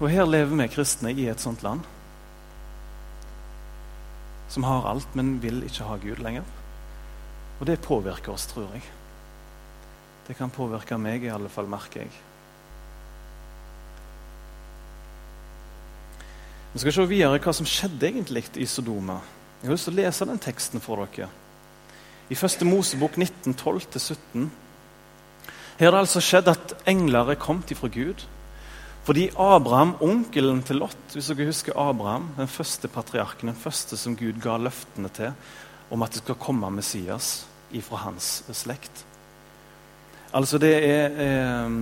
Og 0.00 0.08
her 0.08 0.24
lever 0.24 0.56
vi 0.56 0.68
kristne 0.72 1.12
i 1.12 1.26
et 1.28 1.42
sånt 1.42 1.62
land. 1.62 1.84
Som 4.50 4.64
har 4.64 4.88
alt, 4.88 5.12
men 5.14 5.36
vil 5.42 5.60
ikke 5.66 5.86
ha 5.86 5.98
Gud 6.00 6.22
lenger. 6.24 6.46
Og 7.60 7.68
det 7.68 7.82
påvirker 7.84 8.32
oss, 8.32 8.48
tror 8.48 8.72
jeg. 8.72 8.82
Det 10.26 10.36
kan 10.38 10.50
påvirke 10.50 10.96
meg, 10.98 11.24
i 11.24 11.32
alle 11.32 11.52
fall, 11.52 11.68
merker 11.68 12.06
jeg. 12.06 12.10
Vi 16.72 16.80
skal 16.80 16.94
se 16.94 17.06
videre 17.10 17.42
hva 17.42 17.52
som 17.52 17.66
skjedde 17.66 18.08
egentlig 18.08 18.44
i 18.62 18.66
Sodoma. 18.70 19.18
Jeg 19.60 19.68
har 19.68 19.76
lyst 19.76 19.88
til 19.90 19.96
å 19.96 20.00
lese 20.00 20.28
den 20.30 20.40
teksten 20.40 20.80
for 20.80 21.02
dere. 21.02 21.28
I 22.30 22.38
første 22.38 22.64
Mosebok 22.64 23.18
19, 23.18 23.56
12-17. 23.58 24.44
Her 25.80 25.88
har 25.88 25.96
det 25.96 26.04
altså 26.06 26.22
skjedd 26.22 26.48
at 26.48 26.76
engler 26.88 27.34
er 27.34 27.42
kommet 27.42 27.72
ifra 27.74 27.90
Gud. 27.92 28.22
Fordi 29.10 29.24
Abraham, 29.34 29.96
onkelen 30.06 30.60
til 30.62 30.78
Lot, 30.78 31.16
hvis 31.16 31.32
dere 31.32 31.48
husker 31.48 31.74
Abraham, 31.74 32.28
den 32.36 32.46
første 32.46 32.86
patriarken, 32.86 33.48
den 33.50 33.56
første 33.58 33.96
som 33.98 34.14
Gud 34.14 34.36
ga 34.38 34.54
løftene 34.54 35.10
til 35.10 35.32
om 35.90 36.04
at 36.06 36.14
det 36.14 36.20
skal 36.22 36.38
komme 36.38 36.70
Messias 36.70 37.30
ifra 37.74 38.04
hans 38.04 38.28
slekt. 38.54 39.02
Altså 40.30 40.60
det 40.62 40.70
er 40.86 41.18
eh, 41.26 41.74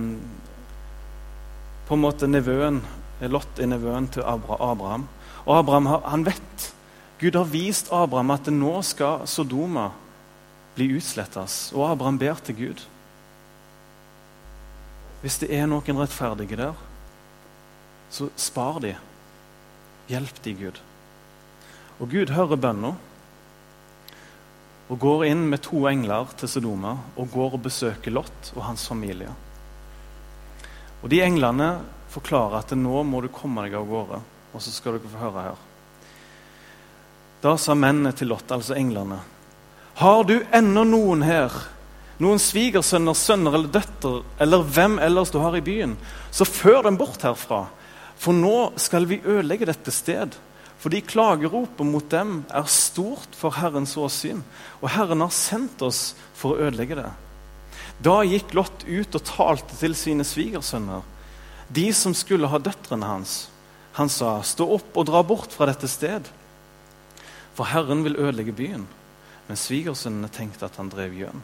på 1.85 1.99
en 1.99 2.03
måte 2.07 2.25
nevøen 2.25 2.81
Lot 3.21 3.61
er 3.61 3.69
nevøen 3.75 4.09
til 4.09 4.25
Abraham. 4.25 5.05
Og 5.45 5.53
Abraham 5.59 5.93
han 6.09 6.25
vet 6.25 6.67
Gud 7.21 7.37
har 7.37 7.53
vist 7.53 7.93
Abraham 7.93 8.33
at 8.39 8.49
nå 8.49 8.73
skal 8.81 9.29
Sodoma 9.29 9.91
bli 10.73 10.95
utslettes. 10.97 11.61
Og 11.77 11.91
Abraham 11.91 12.17
ber 12.17 12.41
til 12.41 12.61
Gud. 12.65 12.85
Hvis 15.21 15.43
det 15.45 15.53
er 15.53 15.69
noen 15.69 16.07
rettferdige 16.07 16.57
der, 16.57 16.88
så 18.09 18.29
spar 18.35 18.79
de. 18.83 18.95
Hjelp 20.09 20.41
de, 20.43 20.53
Gud. 20.57 20.81
Og 21.99 22.09
Gud 22.09 22.33
hører 22.33 22.59
bønna 22.59 22.95
og 24.89 24.97
går 24.97 25.27
inn 25.29 25.45
med 25.51 25.61
to 25.61 25.83
engler 25.89 26.31
til 26.39 26.49
Sodoma 26.49 26.95
og 27.13 27.29
går 27.29 27.57
og 27.59 27.63
besøker 27.67 28.13
Lot 28.15 28.51
og 28.55 28.63
hans 28.65 28.87
familie. 28.89 29.29
Og 31.03 31.09
De 31.13 31.21
englene 31.21 31.69
forklarer 32.09 32.63
at 32.63 32.73
nå 32.75 33.03
må 33.05 33.21
du 33.21 33.29
komme 33.31 33.63
deg 33.65 33.77
av 33.77 33.85
gårde. 33.87 34.21
Og 34.49 34.63
så 34.63 34.73
skal 34.73 34.97
dere 34.97 35.11
få 35.11 35.21
høre 35.21 35.43
her. 35.45 35.59
Da 37.43 37.53
sa 37.61 37.75
mennene 37.77 38.11
til 38.17 38.31
Lot, 38.33 38.49
altså 38.51 38.75
englene, 38.75 39.21
har 39.99 40.23
du 40.27 40.39
ennå 40.55 40.85
noen 40.87 41.21
her, 41.23 41.53
noen 42.23 42.39
svigersønner, 42.39 43.15
sønner 43.15 43.55
eller 43.55 43.71
døtre, 43.71 44.23
eller 44.39 44.63
hvem 44.63 44.97
ellers 45.03 45.31
du 45.31 45.39
har 45.43 45.55
i 45.55 45.63
byen, 45.63 45.95
så 46.31 46.47
før 46.47 46.81
dem 46.87 46.97
bort 46.99 47.23
herfra, 47.23 47.65
for 48.19 48.35
nå 48.35 48.71
skal 48.79 49.07
vi 49.07 49.21
ødelegge 49.23 49.69
dette 49.69 49.93
sted. 49.95 50.35
Fordi 50.79 51.01
klageropet 51.03 51.83
mot 51.83 52.05
dem 52.11 52.43
er 52.55 52.67
stort 52.71 53.33
for 53.35 53.51
Herrens 53.59 53.97
åsyn, 53.99 54.39
og 54.79 54.93
Herren 54.93 55.25
har 55.25 55.33
sendt 55.35 55.81
oss 55.83 56.13
for 56.39 56.55
å 56.55 56.69
ødelegge 56.69 56.95
det. 57.01 57.09
Da 57.99 58.21
gikk 58.23 58.53
Lot 58.55 58.85
ut 58.87 59.17
og 59.19 59.25
talte 59.27 59.75
til 59.75 59.95
sine 59.99 60.23
svigersønner, 60.23 61.03
de 61.67 61.89
som 61.93 62.15
skulle 62.15 62.47
ha 62.47 62.61
døtrene 62.63 63.09
hans. 63.11 63.49
Han 63.99 64.07
sa, 64.07 64.37
stå 64.39 64.69
opp 64.77 64.95
og 64.95 65.09
dra 65.09 65.19
bort 65.27 65.51
fra 65.51 65.67
dette 65.67 65.89
sted, 65.91 66.31
for 67.57 67.67
Herren 67.67 68.05
vil 68.07 68.15
ødelegge 68.15 68.55
byen. 68.55 68.87
Men 69.49 69.59
svigersønnene 69.59 70.31
tenkte 70.31 70.69
at 70.69 70.79
han 70.79 70.91
drev 70.93 71.17
gjøn. 71.17 71.43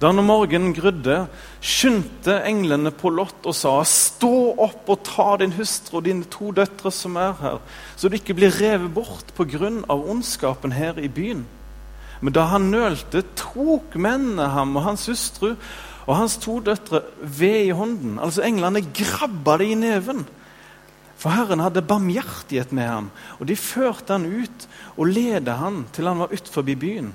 Da 0.00 0.08
når 0.16 0.24
morgenen 0.24 0.72
grudde, 0.72 1.26
skyndte 1.60 2.38
englene 2.48 2.88
på 2.90 3.10
Lot 3.12 3.44
og 3.44 3.54
sa:" 3.54 3.74
Stå 3.84 4.56
opp 4.56 4.88
og 4.88 5.02
ta 5.04 5.36
din 5.36 5.52
hustru 5.52 5.98
og 5.98 6.06
dine 6.06 6.24
to 6.24 6.52
døtre 6.56 6.90
som 6.90 7.18
er 7.20 7.34
her, 7.40 7.58
så 7.96 8.08
du 8.08 8.16
ikke 8.16 8.34
blir 8.34 8.54
revet 8.56 8.94
bort 8.94 9.34
på 9.36 9.44
grunn 9.44 9.84
av 9.92 10.08
ondskapen 10.08 10.72
her 10.72 10.96
i 10.96 11.08
byen. 11.08 11.44
Men 12.20 12.32
da 12.32 12.46
han 12.48 12.70
nølte, 12.72 13.22
tok 13.36 13.94
mennene 13.94 14.48
ham 14.48 14.76
og 14.76 14.84
hans 14.88 15.06
hustru 15.06 15.54
og 16.06 16.16
hans 16.16 16.36
to 16.40 16.60
døtre 16.64 17.02
ved 17.20 17.68
i 17.68 17.76
hånden. 17.76 18.18
Altså 18.18 18.42
Englene 18.44 18.80
grabba 18.80 19.56
det 19.60 19.70
i 19.70 19.74
neven. 19.74 20.26
For 21.20 21.28
Herren 21.28 21.60
hadde 21.60 21.84
barmhjertighet 21.84 22.72
med 22.72 22.88
ham, 22.88 23.10
og 23.38 23.48
de 23.48 23.56
førte 23.56 24.16
han 24.16 24.24
ut 24.24 24.68
og 24.96 25.10
ledet 25.12 25.56
han 25.60 25.84
til 25.92 26.08
han 26.08 26.24
var 26.24 26.32
utenfor 26.32 26.64
byen. 26.64 27.12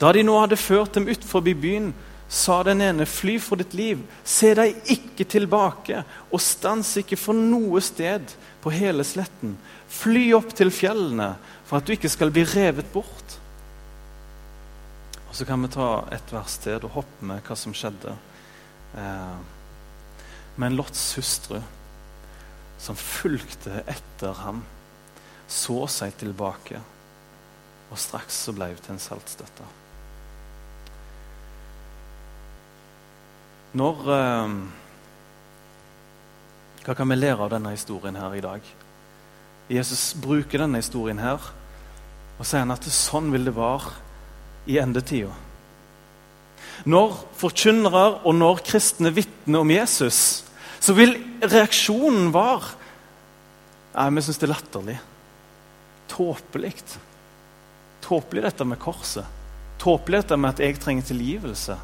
Da 0.00 0.12
de 0.12 0.24
nå 0.26 0.34
hadde 0.42 0.58
ført 0.60 0.96
dem 0.96 1.08
ut 1.08 1.24
forbi 1.24 1.54
byen, 1.56 1.92
sa 2.28 2.58
den 2.66 2.82
ene, 2.82 3.06
fly 3.06 3.36
for 3.40 3.60
ditt 3.60 3.74
liv, 3.78 4.02
se 4.26 4.50
deg 4.58 4.90
ikke 4.92 5.24
tilbake, 5.30 6.02
og 6.34 6.42
stans 6.42 6.90
ikke 7.00 7.18
for 7.20 7.38
noe 7.38 7.80
sted 7.84 8.34
på 8.64 8.72
hele 8.74 9.06
sletten. 9.06 9.54
Fly 9.88 10.32
opp 10.36 10.50
til 10.58 10.72
fjellene, 10.74 11.36
for 11.68 11.78
at 11.78 11.86
du 11.86 11.94
ikke 11.94 12.10
skal 12.10 12.34
bli 12.34 12.44
revet 12.50 12.90
bort. 12.92 13.38
Og 15.28 15.34
Så 15.36 15.46
kan 15.46 15.62
vi 15.62 15.68
ta 15.70 16.06
et 16.12 16.32
vers 16.32 16.58
til 16.64 16.82
og 16.82 16.96
hoppe 16.98 17.30
med 17.30 17.42
hva 17.46 17.56
som 17.56 17.74
skjedde. 17.76 18.16
Eh, 18.96 19.38
men 20.56 20.76
Lots 20.76 21.14
hustru, 21.18 21.60
som 22.78 22.96
fulgte 22.96 23.84
etter 23.86 24.32
ham, 24.42 24.64
så 25.46 25.84
seg 25.86 26.16
tilbake, 26.18 26.80
og 27.90 27.98
straks 28.00 28.46
så 28.46 28.54
ble 28.56 28.72
hun 28.72 28.80
til 28.82 28.96
en 28.96 29.02
saltstøtte. 29.02 29.85
Når 33.76 34.10
eh, 34.14 34.56
Hva 36.86 36.94
kan 36.96 37.10
vi 37.10 37.18
lære 37.18 37.44
av 37.44 37.52
denne 37.52 37.74
historien 37.74 38.16
her 38.16 38.36
i 38.36 38.44
dag? 38.44 38.66
Jesus 39.68 40.12
bruker 40.22 40.62
denne 40.62 40.80
historien 40.80 41.18
her 41.18 41.42
og 42.36 42.44
sier 42.46 42.68
at 42.70 42.86
sånn 42.92 43.32
vil 43.32 43.48
det 43.48 43.54
være 43.56 43.94
i 44.70 44.76
endetida. 44.78 45.32
Når 46.84 47.14
forkynnere 47.40 48.04
og 48.28 48.36
når 48.36 48.60
kristne 48.66 49.10
vitner 49.16 49.64
om 49.64 49.72
Jesus, 49.72 50.44
så 50.78 50.94
vil 50.96 51.16
reaksjonen 51.42 52.32
være 52.34 52.74
Nei, 53.96 54.10
vi 54.12 54.22
syns 54.26 54.36
det 54.36 54.44
er 54.44 54.50
latterlig. 54.52 54.94
Tåpelig. 56.12 56.72
Tåpelig 58.04 58.42
dette 58.44 58.66
med 58.68 58.76
korset. 58.82 59.24
Tåpelig 59.80 60.20
dette 60.20 60.36
med 60.36 60.52
at 60.52 60.60
jeg 60.60 60.76
trenger 60.82 61.06
tilgivelse. 61.08 61.78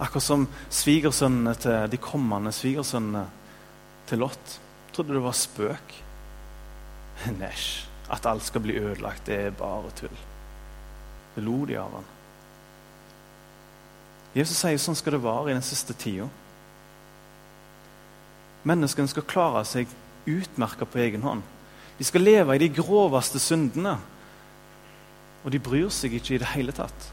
Akkurat 0.00 0.24
som 0.24 0.46
svigersønnene 0.72 1.54
til 1.60 1.90
de 1.92 2.00
kommende 2.00 2.52
svigersønnene 2.56 3.26
til 4.08 4.22
Lot. 4.24 4.56
Trodde 4.94 5.14
det 5.14 5.22
var 5.22 5.36
spøk. 5.36 5.94
Næsj. 7.40 7.86
At 8.10 8.26
alt 8.26 8.42
skal 8.42 8.64
bli 8.64 8.78
ødelagt, 8.80 9.26
det 9.26 9.36
er 9.38 9.50
bare 9.54 9.92
tull. 9.94 10.16
Det 11.34 11.44
lo 11.44 11.60
de 11.68 11.76
av 11.78 11.92
han. 11.94 12.08
Jesus 14.34 14.58
sier 14.58 14.78
sånn 14.82 14.98
skal 14.98 15.14
det 15.14 15.22
være 15.22 15.50
i 15.50 15.54
den 15.54 15.66
siste 15.66 15.94
tida. 15.94 16.26
Menneskene 18.66 19.10
skal 19.10 19.26
klare 19.30 19.62
seg 19.66 19.90
utmerka 20.28 20.86
på 20.86 21.00
egen 21.04 21.22
hånd. 21.22 21.44
De 21.98 22.06
skal 22.06 22.24
leve 22.24 22.56
i 22.56 22.62
de 22.62 22.70
groveste 22.72 23.40
syndene. 23.42 23.96
Og 25.44 25.54
de 25.54 25.62
bryr 25.62 25.88
seg 25.94 26.14
ikke 26.16 26.36
i 26.36 26.42
det 26.42 26.50
hele 26.54 26.74
tatt. 26.76 27.10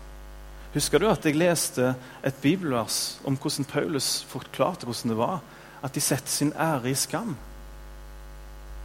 Husker 0.74 1.00
du 1.00 1.08
at 1.10 1.26
jeg 1.26 1.38
leste 1.38 1.94
et 2.26 2.42
bibelvers 2.42 3.20
om 3.26 3.38
hvordan 3.40 3.66
Paulus 3.66 4.24
forklarte 4.28 4.86
hvordan 4.86 5.14
det 5.14 5.18
var 5.18 5.40
at 5.84 5.96
de 5.96 6.02
setter 6.02 6.32
sin 6.32 6.54
ære 6.54 6.92
i 6.92 6.96
skam? 6.96 7.36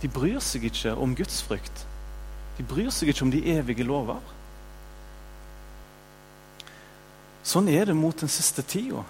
De 0.02 0.08
bryr 0.08 0.40
seg 0.42 0.64
ikke 0.66 0.94
om 0.94 1.16
Guds 1.16 1.42
frykt. 1.46 1.86
De 2.58 2.64
bryr 2.66 2.90
seg 2.90 3.12
ikke 3.12 3.26
om 3.26 3.32
de 3.32 3.42
evige 3.54 3.86
lover. 3.86 4.20
Sånn 7.42 7.68
er 7.68 7.88
det 7.90 7.98
mot 7.98 8.18
den 8.18 8.30
siste 8.30 8.62
tida. 8.62 9.02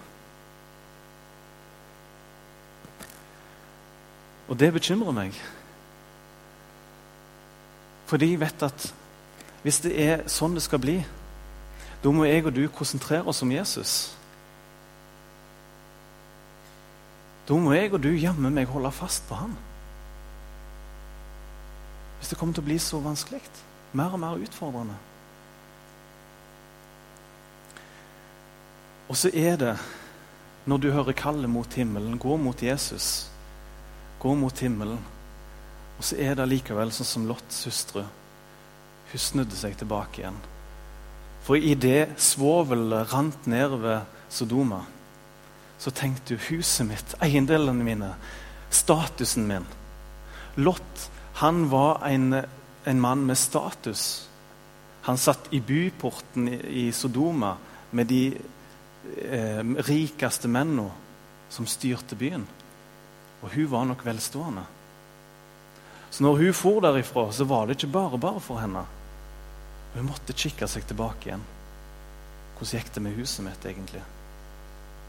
Og 4.49 4.57
det 4.59 4.73
bekymrer 4.73 5.15
meg. 5.15 5.37
For 8.09 8.21
de 8.21 8.33
vet 8.37 8.65
at 8.65 8.89
hvis 9.63 9.79
det 9.85 9.93
er 9.97 10.25
sånn 10.29 10.57
det 10.57 10.65
skal 10.65 10.81
bli, 10.83 10.97
da 12.03 12.11
må 12.11 12.25
jeg 12.27 12.43
og 12.45 12.55
du 12.55 12.65
konsentrere 12.67 13.31
oss 13.31 13.41
om 13.45 13.51
Jesus. 13.51 13.93
Da 17.47 17.55
må 17.59 17.73
jeg 17.75 17.93
og 17.93 18.01
du 18.03 18.11
jammen 18.11 18.55
meg 18.55 18.67
holde 18.71 18.91
fast 18.91 19.23
på 19.29 19.37
han. 19.39 19.55
Hvis 22.19 22.31
det 22.31 22.37
kommer 22.39 22.55
til 22.55 22.63
å 22.63 22.67
bli 22.67 22.77
så 22.79 22.99
vanskelig, 23.03 23.41
mer 23.95 24.15
og 24.15 24.19
mer 24.19 24.43
utfordrende. 24.43 24.95
Og 29.11 29.19
så 29.19 29.31
er 29.35 29.57
det, 29.59 29.73
når 30.65 30.79
du 30.79 30.91
hører 30.91 31.19
kallet 31.19 31.51
mot 31.51 31.73
himmelen, 31.75 32.15
gå 32.19 32.37
mot 32.39 32.63
Jesus. 32.63 33.29
Gå 34.19 34.35
mot 34.39 34.59
himmelen. 34.59 34.99
Og 35.99 36.07
så 36.07 36.17
er 36.19 36.39
det 36.39 36.47
likevel 36.49 36.91
sånn 36.95 37.07
som 37.07 37.27
Lots 37.27 37.65
hustru. 37.67 38.05
Hun 39.11 39.21
snudde 39.21 39.59
seg 39.59 39.75
tilbake 39.77 40.23
igjen. 40.23 40.39
For 41.43 41.59
idet 41.59 42.15
svovelet 42.21 43.11
rant 43.13 43.47
ned 43.51 43.75
ved 43.83 44.05
Sodoma, 44.31 44.83
så 45.77 45.91
tenkte 45.91 46.37
hun 46.37 46.45
huset 46.47 46.87
mitt, 46.87 47.15
eiendelene 47.19 47.83
mine, 47.83 48.13
statusen 48.71 49.47
min. 49.49 49.65
Lot 50.55 51.09
han 51.41 51.65
var 51.71 52.05
en, 52.07 52.45
en 52.85 53.01
mann 53.01 53.25
med 53.25 53.37
status. 53.37 54.29
Han 55.03 55.17
satt 55.17 55.49
i 55.51 55.59
byporten 55.59 56.47
i, 56.47 56.91
Sodoma 56.95 57.55
med 57.91 58.07
de 58.07 58.21
eh, 59.27 59.63
rikeste 59.89 60.47
mennene 60.47 60.87
som 61.51 61.67
styrte 61.67 62.15
byen. 62.15 62.45
Og 63.43 63.51
hun 63.57 63.71
var 63.71 63.89
nok 63.89 64.05
velstående. 64.05 64.63
Så 66.13 66.23
når 66.23 66.37
hun 66.39 66.53
for 66.55 66.79
derifra, 66.85 67.31
så 67.33 67.43
var 67.49 67.65
det 67.65 67.75
ikke 67.75 67.91
bare 67.97 68.21
bare 68.21 68.39
for 68.39 68.61
henne. 68.61 68.85
Hun 69.93 70.09
måtte 70.09 70.33
kikke 70.33 70.67
seg 70.69 70.87
tilbake 70.89 71.29
igjen. 71.29 71.43
Hvordan 72.57 72.79
gikk 72.79 72.91
det 72.95 73.03
med 73.03 73.17
huset 73.17 73.45
mitt, 73.45 73.65
egentlig? 73.67 74.01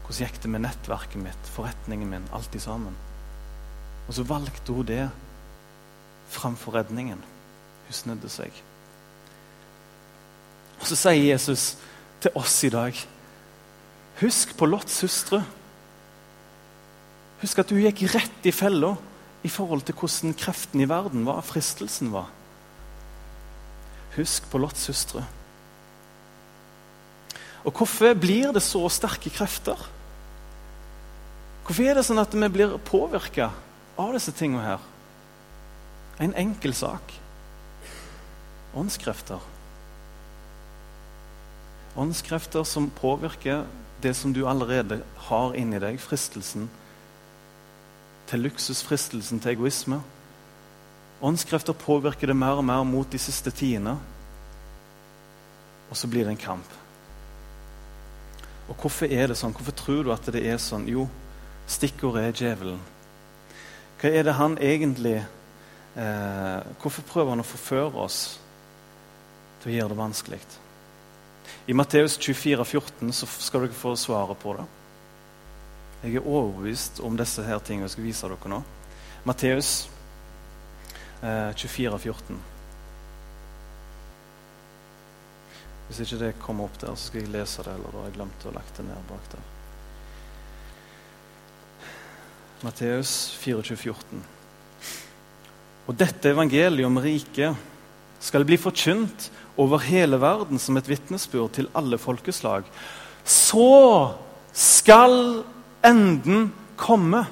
Hvordan 0.05 0.27
gikk 0.27 0.41
det 0.43 0.51
med 0.53 0.65
nettverket 0.65 1.21
mitt, 1.21 1.51
forretningen 1.55 2.11
min, 2.11 2.27
alt 2.35 2.55
i 2.57 2.61
sammen? 2.61 2.93
Og 4.05 4.13
så 4.17 4.25
valgte 4.27 4.75
hun 4.75 4.85
det 4.85 5.07
framfor 6.33 6.77
redningen. 6.77 7.21
Hun 7.87 7.97
snudde 7.97 8.29
seg. 8.29 8.53
Og 10.81 10.87
så 10.89 10.97
sier 10.99 11.31
Jesus 11.31 11.75
til 12.21 12.33
oss 12.37 12.57
i 12.67 12.73
dag 12.73 12.97
Husk 14.21 14.53
på 14.55 14.67
Lots 14.69 15.01
hustru. 15.03 15.41
Husk 17.41 17.59
at 17.59 17.71
hun 17.73 17.81
gikk 17.83 18.05
rett 18.13 18.47
i 18.47 18.53
fella 18.55 18.93
i 19.43 19.51
forhold 19.51 19.83
til 19.85 19.97
hvordan 19.99 20.35
kreften 20.39 20.81
i 20.81 20.87
verden 20.87 21.25
var, 21.27 21.43
fristelsen 21.43 22.13
var. 22.13 22.29
Husk 24.15 24.47
på 24.51 24.61
Lots 24.61 24.87
hustru. 24.87 25.21
Og 27.65 27.73
hvorfor 27.73 28.13
blir 28.13 28.53
det 28.53 28.61
så 28.63 28.83
sterke 28.93 29.31
krefter? 29.33 29.79
Hvorfor 31.65 31.87
er 31.89 31.97
det 31.97 32.05
sånn 32.05 32.21
at 32.21 32.35
vi 32.37 32.49
blir 32.53 32.77
påvirka 32.85 33.49
av 33.97 34.13
disse 34.13 34.33
tingene 34.37 34.63
her? 34.63 34.83
En 36.21 36.35
enkel 36.37 36.75
sak. 36.77 37.15
Åndskrefter. 38.77 39.41
Åndskrefter 41.97 42.63
som 42.67 42.91
påvirker 43.01 43.65
det 44.03 44.13
som 44.13 44.33
du 44.35 44.43
allerede 44.47 44.99
har 45.29 45.55
inni 45.57 45.79
deg, 45.81 45.97
fristelsen 45.99 46.69
til 48.29 48.45
luksus, 48.45 48.83
fristelsen 48.85 49.41
til 49.41 49.55
egoisme. 49.55 50.01
Åndskrefter 51.21 51.73
påvirker 51.73 52.27
det 52.27 52.35
mer 52.37 52.59
og 52.59 52.65
mer 52.67 52.83
mot 52.83 53.07
de 53.11 53.19
siste 53.21 53.51
tidene. 53.51 53.95
Og 55.89 55.97
så 55.97 56.09
blir 56.11 56.25
det 56.25 56.35
en 56.35 56.41
kamp. 56.41 56.73
Og 58.69 58.75
hvorfor 58.81 59.11
er 59.11 59.29
det 59.29 59.37
sånn? 59.37 59.53
Hvorfor 59.53 59.77
tror 59.77 60.03
du 60.03 60.11
at 60.13 60.27
det 60.33 60.41
er 60.43 60.57
sånn? 60.61 60.87
Jo, 60.89 61.05
stikkordet 61.69 62.25
er 62.25 62.37
djevelen. 62.39 62.81
Hva 64.01 64.11
er 64.11 64.25
det 64.27 64.35
han 64.35 64.57
egentlig 64.59 65.17
eh, 65.21 66.61
Hvorfor 66.81 67.05
prøver 67.07 67.31
han 67.31 67.43
å 67.45 67.47
forføre 67.47 68.01
oss 68.03 68.19
til 69.61 69.71
å 69.71 69.75
gjøre 69.77 69.93
det 69.93 69.99
vanskelig? 70.01 70.41
I 71.69 71.73
Matteus 71.77 72.17
24, 72.19 72.65
14 72.65 73.13
så 73.13 73.29
skal 73.29 73.65
dere 73.65 73.77
få 73.77 73.95
svaret 73.97 74.37
på 74.41 74.57
det. 74.57 74.65
Jeg 76.03 76.19
er 76.19 76.27
overbevist 76.27 76.99
om 77.05 77.15
disse 77.17 77.41
her 77.45 77.61
tingene 77.65 77.87
jeg 77.87 77.95
skal 77.95 78.05
vise 78.05 78.29
dere 78.29 78.51
nå. 78.51 78.59
Matteus 79.25 79.71
eh, 81.21 81.51
24, 81.55 81.99
14. 81.99 82.39
Hvis 85.87 86.01
ikke 86.01 86.21
det 86.21 86.31
kommer 86.41 86.65
opp 86.65 86.79
der, 86.81 86.95
så 86.95 87.09
skal 87.09 87.21
jeg 87.21 87.33
lese 87.35 87.63
det. 87.65 87.75
Eller 87.75 87.91
da 87.91 87.99
har 87.99 88.09
jeg 88.09 88.17
glemt 88.17 88.47
å 88.47 88.55
legge 88.55 88.77
det 88.79 88.87
ned 88.87 89.09
bak 89.09 89.29
der. 89.35 89.51
Matteus 92.65 93.11
24, 93.43 93.77
14. 93.77 94.23
Og 95.85 95.97
dette 95.99 96.31
evangeliet 96.33 96.87
om 96.87 96.97
riket 96.97 97.53
skal 98.23 98.45
bli 98.47 98.57
forkynt 98.57 99.29
over 99.61 99.83
hele 99.85 100.17
verden 100.17 100.59
som 100.59 100.77
et 100.79 100.87
vitnesbyrd 100.89 101.53
til 101.59 101.69
alle 101.77 101.99
folkeslag. 102.01 102.65
Så 103.23 104.15
skal 104.55 105.43
enden 105.85 106.49
komme. 106.79 107.25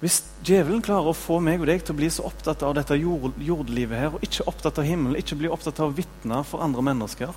Hvis 0.00 0.22
djevelen 0.46 0.80
klarer 0.80 1.10
å 1.10 1.16
få 1.16 1.42
meg 1.44 1.60
og 1.60 1.68
deg 1.68 1.82
til 1.84 1.92
å 1.92 1.98
bli 1.98 2.08
så 2.12 2.24
opptatt 2.24 2.62
av 2.64 2.72
dette 2.78 2.96
jord, 2.96 3.36
jordlivet 3.44 4.00
her, 4.00 4.14
og 4.16 4.24
ikke 4.24 4.46
opptatt 4.48 4.80
av 4.80 4.88
himmelen, 4.88 5.18
ikke 5.20 5.36
bli 5.42 5.50
opptatt 5.52 5.80
av 5.82 5.90
å 5.90 5.96
vitne 5.96 6.40
for 6.48 6.64
andre 6.64 6.84
mennesker, 6.88 7.34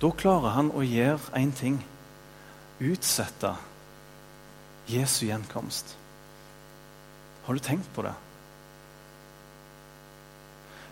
da 0.00 0.10
klarer 0.16 0.56
han 0.56 0.72
å 0.72 0.84
gjøre 0.84 1.36
én 1.38 1.52
ting 1.54 1.76
utsette 2.82 3.52
Jesu 4.90 5.26
gjenkomst. 5.28 5.94
Har 7.44 7.56
du 7.56 7.60
tenkt 7.60 7.88
på 7.94 8.04
det? 8.04 8.14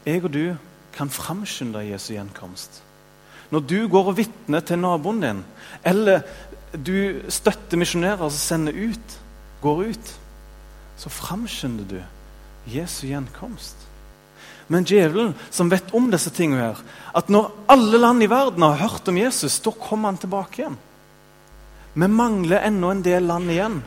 Jeg 0.04 0.24
og 0.24 0.32
du 0.34 0.44
kan 0.92 1.12
framskynde 1.12 1.84
Jesu 1.88 2.12
gjenkomst. 2.14 2.82
Når 3.52 3.64
du 3.68 3.78
går 3.88 4.12
og 4.12 4.16
vitner 4.20 4.64
til 4.64 4.80
naboen 4.80 5.20
din, 5.24 5.42
eller 5.84 6.24
du 6.72 7.22
støtter 7.32 7.80
misjonærer 7.80 8.28
som 8.28 8.40
sender 8.40 8.76
ut, 8.76 9.18
går 9.62 9.84
ut, 9.92 10.12
så 10.96 11.10
framskynder 11.10 11.88
du 11.88 12.00
Jesu 12.72 13.06
gjenkomst. 13.06 13.76
Men 14.66 14.86
djevelen, 14.88 15.34
som 15.50 15.70
vet 15.70 15.90
om 15.94 16.06
disse 16.12 16.30
tingene 16.34 16.70
her, 16.70 16.82
at 17.14 17.28
når 17.32 17.50
alle 17.72 17.98
land 17.98 18.22
i 18.22 18.30
verden 18.30 18.62
har 18.64 18.80
hørt 18.80 19.08
om 19.10 19.18
Jesus, 19.18 19.58
da 19.60 19.72
kommer 19.74 20.12
han 20.12 20.20
tilbake 20.22 20.62
igjen. 20.62 20.78
Vi 21.92 22.08
mangler 22.08 22.64
ennå 22.64 22.90
en 22.90 23.02
del 23.04 23.26
land 23.28 23.50
igjen. 23.52 23.82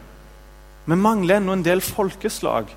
Vi 0.86 0.96
mangler 1.00 1.40
ennå 1.40 1.56
en 1.56 1.66
del 1.66 1.82
folkeslag. 1.82 2.70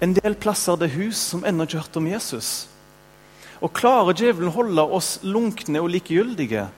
En 0.00 0.14
del 0.14 0.36
plasser 0.38 0.76
det 0.78 0.92
hus 0.94 1.18
som 1.32 1.44
ennå 1.44 1.66
ikke 1.66 1.80
har 1.80 1.88
hørt 1.88 1.98
om 1.98 2.06
Jesus. 2.06 2.50
Og 3.64 3.72
klarer 3.74 4.14
djevelen 4.14 4.52
holde 4.54 4.84
oss 4.98 5.16
lunkne 5.24 5.80
og 5.80 5.90
likegyldige, 5.90 6.68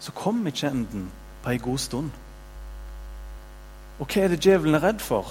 så 0.00 0.12
kommer 0.16 0.50
ikke 0.50 0.72
enden 0.72 1.06
på 1.44 1.52
ei 1.54 1.60
god 1.62 1.78
stund. 1.78 2.10
Og 4.00 4.08
hva 4.08 4.24
er 4.24 4.32
det 4.32 4.40
djevelen 4.40 4.78
er 4.78 4.84
redd 4.86 5.02
for? 5.04 5.28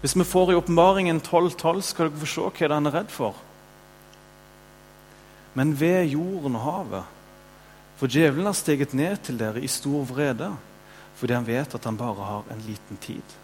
Hvis 0.00 0.16
vi 0.16 0.26
får 0.26 0.50
i 0.50 0.56
åpenbaringen 0.58 1.20
12.12, 1.22 1.82
skal 1.86 2.08
dere 2.08 2.22
få 2.22 2.28
se 2.32 2.48
hva 2.58 2.74
han 2.74 2.90
er 2.90 2.96
redd 2.96 3.12
for. 3.14 3.38
Men 5.54 5.76
ved 5.78 6.10
jorden 6.10 6.58
og 6.58 6.64
havet. 6.66 7.16
For 8.00 8.10
djevelen 8.10 8.48
har 8.48 8.56
steget 8.56 8.94
ned 8.96 9.20
til 9.22 9.38
dere 9.38 9.60
i 9.62 9.70
stor 9.70 10.06
vrede, 10.08 10.48
fordi 11.20 11.36
han 11.36 11.46
vet 11.46 11.74
at 11.76 11.84
han 11.84 11.98
bare 12.00 12.26
har 12.26 12.50
en 12.50 12.62
liten 12.64 12.98
tid. 13.02 13.36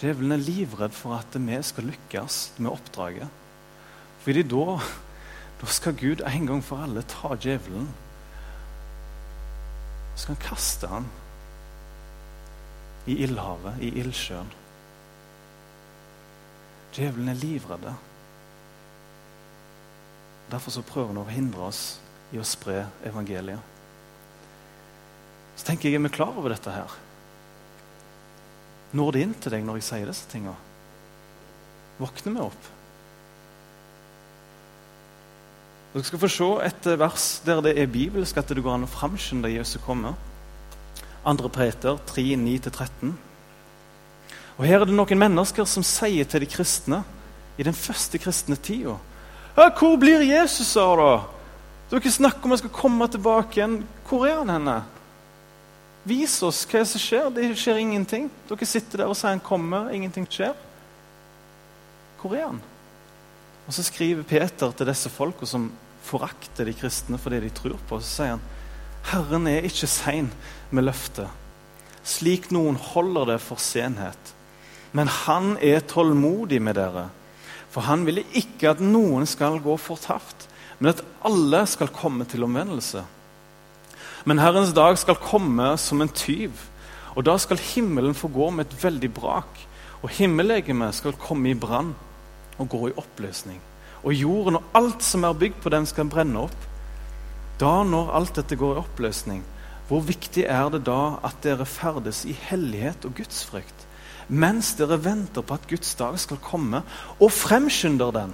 Djevelen 0.00 0.36
er 0.36 0.44
livredd 0.44 0.94
for 0.96 1.16
at 1.16 1.34
vi 1.34 1.62
skal 1.64 1.88
lykkes 1.90 2.52
med 2.58 2.70
oppdraget. 2.70 3.28
Fordi 4.20 4.42
da, 4.42 4.76
da 5.60 5.66
skal 5.66 5.96
Gud 5.96 6.22
en 6.28 6.46
gang 6.46 6.62
for 6.64 6.84
alle 6.84 7.02
ta 7.08 7.34
djevelen. 7.40 7.88
Så 10.14 10.22
skal 10.26 10.36
han 10.36 10.44
kaste 10.44 10.92
han 10.92 11.08
i 13.10 13.18
ildhavet, 13.26 13.80
i 13.82 13.90
ildsjøen. 14.02 14.52
Djevelen 16.94 17.30
er 17.30 17.38
livredd. 17.38 17.90
Derfor 20.50 20.74
så 20.74 20.82
prøver 20.86 21.12
han 21.12 21.22
å 21.22 21.28
hindre 21.30 21.68
oss 21.68 21.84
i 22.34 22.40
å 22.40 22.46
spre 22.46 22.84
evangeliet. 23.06 23.62
Så 25.56 25.66
tenker 25.66 25.90
jeg, 25.90 26.00
Er 26.00 26.02
vi 26.08 26.14
klar 26.14 26.36
over 26.36 26.50
dette 26.50 26.70
her? 26.72 26.98
Når 28.92 29.12
det 29.12 29.22
inn 29.22 29.34
til 29.34 29.52
deg 29.54 29.64
når 29.64 29.78
jeg 29.78 29.86
sier 29.86 30.10
disse 30.10 30.28
tingene? 30.30 30.56
Våkner 32.00 32.34
vi 32.34 32.42
opp? 32.42 32.68
Dere 35.92 36.06
skal 36.06 36.22
få 36.22 36.30
se 36.30 36.48
et 36.64 36.88
vers 36.98 37.28
der 37.44 37.62
det 37.66 37.74
er 37.78 37.90
bibelsk 37.90 38.36
at 38.38 38.50
det 38.50 38.62
går 38.62 38.78
an 38.78 38.86
å 38.86 38.90
framskynde 38.90 39.50
Jesu 39.50 39.78
komme. 39.82 40.14
Andre 41.24 41.50
Peter 41.52 41.98
3, 42.06 42.22
9-13. 42.36 43.12
Og 44.58 44.64
Her 44.66 44.80
er 44.80 44.88
det 44.88 44.96
noen 44.96 45.20
mennesker 45.20 45.68
som 45.68 45.84
sier 45.84 46.28
til 46.28 46.44
de 46.44 46.48
kristne 46.48 47.02
i 47.60 47.64
den 47.66 47.76
første 47.76 48.18
kristne 48.18 48.56
tida 48.56 48.96
'Hvor 49.54 49.98
blir 49.98 50.22
Jesus, 50.22 50.76
av, 50.76 50.96
da? 50.96 51.24
Dere 51.90 52.10
snakker 52.10 52.44
om 52.44 52.50
han 52.50 52.58
skal 52.58 52.70
komme 52.70 53.08
tilbake 53.08 53.58
igjen. 53.58 53.84
Hvor 54.08 54.26
er 54.26 54.38
han 54.38 54.48
henne? 54.48 54.82
Vis 56.06 56.42
oss 56.42 56.62
hva 56.70 56.84
som 56.86 57.02
skjer. 57.02 57.30
Det 57.34 57.50
skjer 57.58 57.80
ingenting. 57.82 58.30
Dere 58.48 58.66
sitter 58.66 59.02
der 59.02 59.10
og 59.10 59.16
sier 59.18 59.34
han 59.34 59.42
kommer, 59.42 59.90
ingenting 59.90 60.26
skjer. 60.30 60.54
Hvor 62.20 62.36
er 62.36 62.46
han? 62.46 62.60
Og 63.66 63.74
Så 63.74 63.82
skriver 63.82 64.22
Peter 64.22 64.72
til 64.72 64.86
disse 64.86 65.10
folka 65.10 65.46
som 65.46 65.70
forakter 66.02 66.64
de 66.64 66.72
kristne 66.72 67.18
for 67.18 67.30
det 67.30 67.42
de 67.42 67.50
tror 67.50 67.76
på. 67.88 68.00
Så 68.00 68.22
sier 68.22 68.36
han 68.36 68.46
Herren 69.08 69.48
er 69.48 69.66
ikke 69.66 69.88
sein 69.90 70.28
med 70.70 70.86
løftet, 70.86 71.28
slik 72.04 72.50
noen 72.54 72.76
holder 72.76 73.32
det 73.32 73.40
for 73.42 73.60
senhet. 73.62 74.34
Men 74.92 75.08
han 75.08 75.54
er 75.62 75.84
tålmodig 75.86 76.60
med 76.62 76.76
dere, 76.78 77.08
for 77.70 77.86
han 77.86 78.04
ville 78.06 78.26
ikke 78.36 78.72
at 78.72 78.82
noen 78.82 79.26
skal 79.30 79.60
gå 79.62 79.76
fortapt, 79.78 80.48
men 80.78 80.92
at 80.92 81.02
alle 81.26 81.62
skal 81.70 81.92
komme 81.94 82.26
til 82.26 82.44
omvendelse. 82.44 83.04
Men 84.24 84.42
Herrens 84.42 84.74
dag 84.76 84.98
skal 84.98 85.20
komme 85.22 85.72
som 85.78 86.02
en 86.02 86.12
tyv, 86.12 86.52
og 87.14 87.24
da 87.26 87.36
skal 87.40 87.60
himmelen 87.60 88.14
få 88.14 88.28
gå 88.32 88.50
med 88.54 88.66
et 88.66 88.84
veldig 88.84 89.10
brak, 89.14 89.60
og 90.02 90.12
himmellegemet 90.16 90.96
skal 90.96 91.16
komme 91.20 91.50
i 91.50 91.58
brann 91.58 91.94
og 92.58 92.68
gå 92.68 92.88
i 92.88 92.96
oppløsning. 92.96 93.60
Og 94.02 94.14
jorden 94.16 94.56
og 94.60 94.76
alt 94.76 95.04
som 95.04 95.24
er 95.24 95.36
bygd 95.36 95.60
på 95.62 95.72
den, 95.72 95.86
skal 95.86 96.08
brenne 96.08 96.46
opp. 96.46 96.69
Da, 97.60 97.82
når 97.84 98.12
alt 98.16 98.36
dette 98.40 98.56
går 98.56 98.76
i 98.76 98.80
oppløsning, 98.80 99.42
hvor 99.88 100.04
viktig 100.06 100.46
er 100.46 100.68
det 100.72 100.84
da 100.86 101.18
at 101.26 101.40
dere 101.44 101.66
ferdes 101.68 102.22
i 102.24 102.32
hellighet 102.48 103.04
og 103.04 103.16
gudsfrykt, 103.18 103.86
mens 104.30 104.72
dere 104.78 105.00
venter 105.02 105.44
på 105.44 105.56
at 105.58 105.66
Guds 105.68 105.92
dag 105.98 106.16
skal 106.22 106.40
komme, 106.44 106.80
og 107.18 107.32
fremskynder 107.34 108.14
den? 108.14 108.32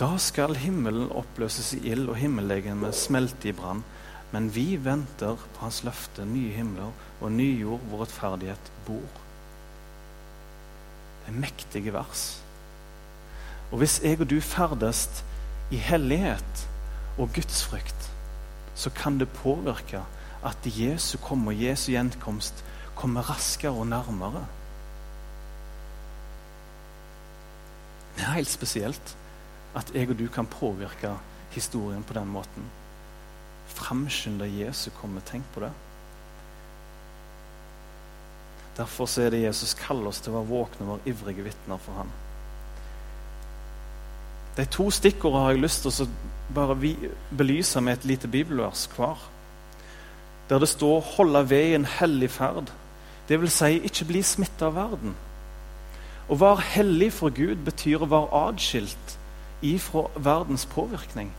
Da 0.00 0.16
skal 0.18 0.56
himmelen 0.58 1.12
oppløses 1.14 1.72
i 1.76 1.82
ild 1.92 2.08
og 2.10 2.16
himmellegemet 2.18 2.96
smelte 2.96 3.52
i 3.52 3.56
brann. 3.56 3.84
Men 4.32 4.48
vi 4.54 4.78
venter 4.80 5.36
på 5.36 5.60
hans 5.60 5.82
løfte, 5.84 6.24
nye 6.24 6.54
himler 6.56 6.90
og 7.20 7.32
ny 7.32 7.50
jord 7.60 7.84
hvor 7.88 8.00
rettferdighet 8.02 8.70
bor. 8.86 9.20
Det 11.22 11.30
er 11.30 11.40
mektige 11.44 11.92
vers. 11.94 12.24
Og 13.70 13.78
hvis 13.78 14.00
jeg 14.02 14.20
og 14.20 14.30
du 14.30 14.40
ferdes 14.40 15.04
i 15.70 15.76
hellighet 15.76 16.66
og 17.18 17.30
gudsfrykt, 17.34 18.10
så 18.74 18.90
kan 18.90 19.18
det 19.20 19.28
påvirke 19.28 20.02
at 20.42 20.66
Jesu 20.66 21.18
komme 21.22 21.52
og 21.52 21.62
Jesu 21.62 21.92
gjenkomst 21.92 22.64
kommer 22.96 23.30
raskere 23.30 23.72
og 23.72 23.86
nærmere. 23.86 24.46
Det 28.16 28.24
er 28.24 28.36
helt 28.36 28.50
spesielt 28.50 29.16
at 29.74 29.94
jeg 29.94 30.10
og 30.10 30.18
du 30.18 30.26
kan 30.28 30.46
påvirke 30.46 31.14
historien 31.50 32.02
på 32.02 32.14
den 32.14 32.28
måten. 32.28 32.66
Framskynde 33.66 34.48
Jesu 34.58 34.90
komme. 35.00 35.22
Tenk 35.24 35.44
på 35.54 35.60
det. 35.60 35.72
Derfor 38.76 39.08
er 39.20 39.30
det 39.30 39.42
Jesus 39.42 39.74
kaller 39.74 40.08
oss 40.08 40.20
til 40.20 40.32
å 40.32 40.40
være 40.40 40.48
våkne 40.48 40.86
og 40.86 40.92
være 40.92 41.12
ivrige 41.12 41.44
vitner 41.44 41.80
for 41.80 42.00
ham. 42.00 42.12
De 44.56 44.66
to 44.68 44.90
stikkordene 44.92 45.44
har 45.46 45.54
jeg 45.54 45.62
lyst 45.62 45.86
til 45.86 46.04
å 46.04 46.08
bare 46.52 46.76
belyse 47.32 47.80
med 47.80 47.98
et 47.98 48.04
lite 48.04 48.28
bibelvers 48.28 48.84
hver. 48.96 49.16
Der 50.48 50.58
det 50.58 50.68
står 50.68 51.00
'holde 51.00 51.50
ved 51.50 51.66
i 51.66 51.74
en 51.74 51.84
hellig 51.84 52.30
ferd'. 52.30 52.72
Det 53.28 53.40
vil 53.40 53.50
si 53.50 53.80
ikke 53.80 54.04
bli 54.04 54.22
smitta 54.22 54.66
av 54.66 54.74
verden. 54.74 55.14
Å 56.28 56.34
være 56.34 56.60
hellig 56.60 57.12
for 57.12 57.30
Gud 57.30 57.64
betyr 57.64 58.02
å 58.02 58.10
være 58.10 58.48
atskilt 58.48 59.18
ifra 59.62 60.06
verdens 60.16 60.66
påvirkning. 60.66 61.30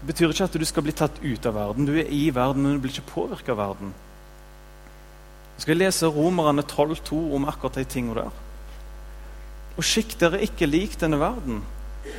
Det 0.00 0.06
betyr 0.06 0.28
ikke 0.28 0.44
at 0.44 0.52
du 0.52 0.64
skal 0.64 0.82
bli 0.82 0.92
tatt 0.92 1.22
ut 1.22 1.46
av 1.46 1.54
verden. 1.54 1.86
Du 1.86 1.92
er 1.92 2.10
i 2.10 2.30
verden, 2.34 2.62
men 2.62 2.72
du 2.72 2.80
blir 2.80 2.92
ikke 2.92 3.14
påvirka 3.14 3.52
av 3.52 3.58
verden. 3.58 3.94
Jeg 5.56 5.62
skal 5.62 5.76
lese 5.76 6.06
Romerne 6.06 6.62
12,2 6.62 7.34
om 7.34 7.44
akkurat 7.48 7.74
de 7.74 7.84
tingene 7.84 8.14
der. 8.14 8.45
Og 9.76 9.84
skikk 9.84 10.16
dere 10.20 10.40
ikke 10.44 10.68
lik 10.68 10.96
denne 11.00 11.18
verden, 11.20 11.60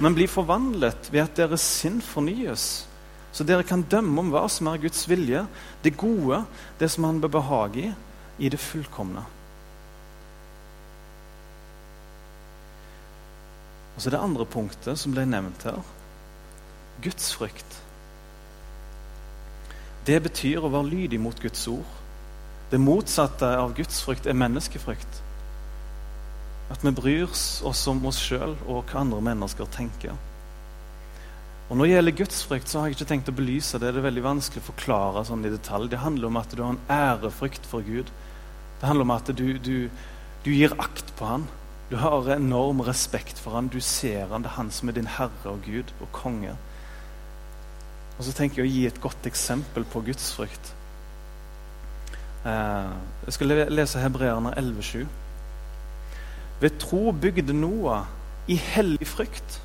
men 0.04 0.16
bli 0.18 0.28
forvandlet 0.30 1.10
ved 1.14 1.24
at 1.24 1.40
deres 1.40 1.64
sinn 1.66 2.02
fornyes, 2.06 2.86
så 3.34 3.46
dere 3.46 3.66
kan 3.68 3.86
dømme 3.86 4.22
om 4.22 4.30
hva 4.34 4.46
som 4.50 4.70
er 4.70 4.82
Guds 4.82 5.04
vilje, 5.10 5.44
det 5.84 5.98
gode, 5.98 6.44
det 6.80 6.90
som 6.92 7.06
Han 7.06 7.22
bør 7.22 7.38
behage 7.40 7.90
i, 7.90 7.94
i 8.38 8.50
det 8.50 8.60
fullkomne. 8.62 9.24
Og 13.96 14.02
så 14.02 14.14
det 14.14 14.22
andre 14.22 14.46
punktet 14.46 15.00
som 15.00 15.14
ble 15.14 15.26
nevnt 15.26 15.64
her 15.66 15.82
Guds 17.02 17.32
frykt. 17.34 17.78
Det 20.06 20.18
betyr 20.24 20.64
å 20.64 20.70
være 20.72 20.90
lydig 20.90 21.20
mot 21.22 21.40
Guds 21.42 21.66
ord. 21.70 21.96
Det 22.72 22.80
motsatte 22.82 23.50
av 23.58 23.74
Guds 23.78 24.00
frykt 24.06 24.30
er 24.30 24.38
menneskefrykt. 24.38 25.22
At 26.74 26.84
vi 26.84 26.92
bryr 26.92 27.28
oss 27.30 27.84
om 27.88 28.06
oss 28.10 28.20
sjøl 28.20 28.56
og 28.68 28.90
hva 28.90 29.04
andre 29.04 29.22
mennesker 29.30 29.70
tenker. 29.72 30.18
Og 31.68 31.76
Når 31.76 31.86
det 31.86 31.94
gjelder 31.94 32.18
gudsfrykt, 32.22 32.70
så 32.70 32.80
har 32.80 32.88
jeg 32.88 32.98
ikke 32.98 33.10
tenkt 33.10 33.30
å 33.32 33.36
belyse 33.36 33.80
det. 33.80 33.92
Det 33.92 34.00
er 34.00 34.08
veldig 34.08 34.24
vanskelig 34.24 34.64
å 34.64 34.70
forklare 34.70 35.26
sånn 35.28 35.44
i 35.48 35.52
detalj. 35.52 35.90
Det 35.92 36.00
handler 36.00 36.30
om 36.30 36.40
at 36.40 36.54
du 36.56 36.64
har 36.64 36.76
en 36.76 36.86
ærefrykt 36.92 37.68
for 37.68 37.84
Gud. 37.84 38.12
Det 38.80 38.88
handler 38.88 39.08
om 39.08 39.16
at 39.18 39.32
du, 39.36 39.48
du, 39.60 39.90
du 40.46 40.52
gir 40.54 40.76
akt 40.80 41.12
på 41.20 41.28
Han. 41.28 41.48
Du 41.90 41.96
har 41.96 42.28
enorm 42.36 42.82
respekt 42.84 43.40
for 43.40 43.56
han, 43.56 43.70
du 43.72 43.80
ser 43.80 44.28
han, 44.28 44.44
det 44.44 44.50
er 44.50 44.58
han 44.58 44.72
som 44.76 44.90
er 44.90 44.98
din 44.98 45.08
herre 45.08 45.54
og 45.54 45.62
Gud 45.64 45.94
og 46.04 46.10
konge. 46.12 46.52
Og 48.18 48.26
så 48.28 48.34
tenker 48.36 48.60
jeg 48.60 48.68
å 48.68 48.74
gi 48.74 48.82
et 48.90 49.00
godt 49.00 49.30
eksempel 49.30 49.86
på 49.88 50.02
gudsfrykt. 50.10 50.74
Eh, 52.44 52.92
jeg 53.28 53.38
skal 53.38 53.56
lese 53.72 54.04
Hebreerne 54.04 54.52
11,7. 54.60 55.06
Ved 56.62 56.80
tro 56.82 57.12
bygde 57.12 57.54
Noah 57.54 58.08
i 58.48 58.58
hellig 58.58 59.08
frykt 59.08 59.62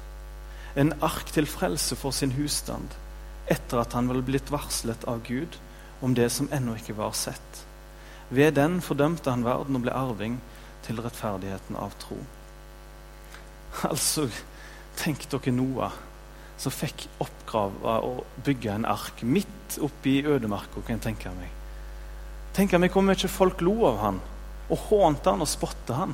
en 0.76 0.92
ark 1.05 1.28
til 1.33 1.46
frelse 1.48 1.96
for 1.96 2.14
sin 2.16 2.33
husstand, 2.37 2.94
etter 3.50 3.83
at 3.83 3.92
han 3.96 4.09
var 4.09 4.22
blitt 4.24 4.52
varslet 4.52 5.05
av 5.09 5.20
Gud 5.26 5.59
om 6.02 6.14
det 6.16 6.31
som 6.33 6.48
ennå 6.52 6.76
ikke 6.78 6.96
var 6.96 7.12
sett. 7.16 7.64
Ved 8.33 8.57
den 8.57 8.81
fordømte 8.85 9.31
han 9.31 9.44
verden 9.44 9.76
og 9.76 9.85
ble 9.85 9.92
arving 9.96 10.38
til 10.87 11.00
rettferdigheten 11.05 11.76
av 11.78 11.92
tro. 12.02 12.18
Altså, 13.88 14.26
tenk 15.00 15.24
dere 15.33 15.52
Noah 15.55 15.94
som 16.61 16.74
fikk 16.74 17.07
oppgrave 17.22 17.94
å 18.05 18.12
bygge 18.44 18.74
en 18.74 18.88
ark 18.88 19.22
midt 19.24 19.78
oppi 19.83 20.20
ødemarka, 20.28 20.83
kan 20.85 20.98
jeg 20.98 21.05
tenke 21.09 21.33
meg. 21.37 21.48
Tenk 22.52 22.76
meg 22.76 22.92
hvor 22.92 23.05
mye 23.05 23.31
folk 23.33 23.64
lo 23.64 23.78
av 23.88 23.98
han, 24.02 24.20
og 24.68 24.87
hånte 24.90 25.33
han 25.33 25.44
og 25.44 25.50
spotte 25.50 25.96
han. 25.96 26.12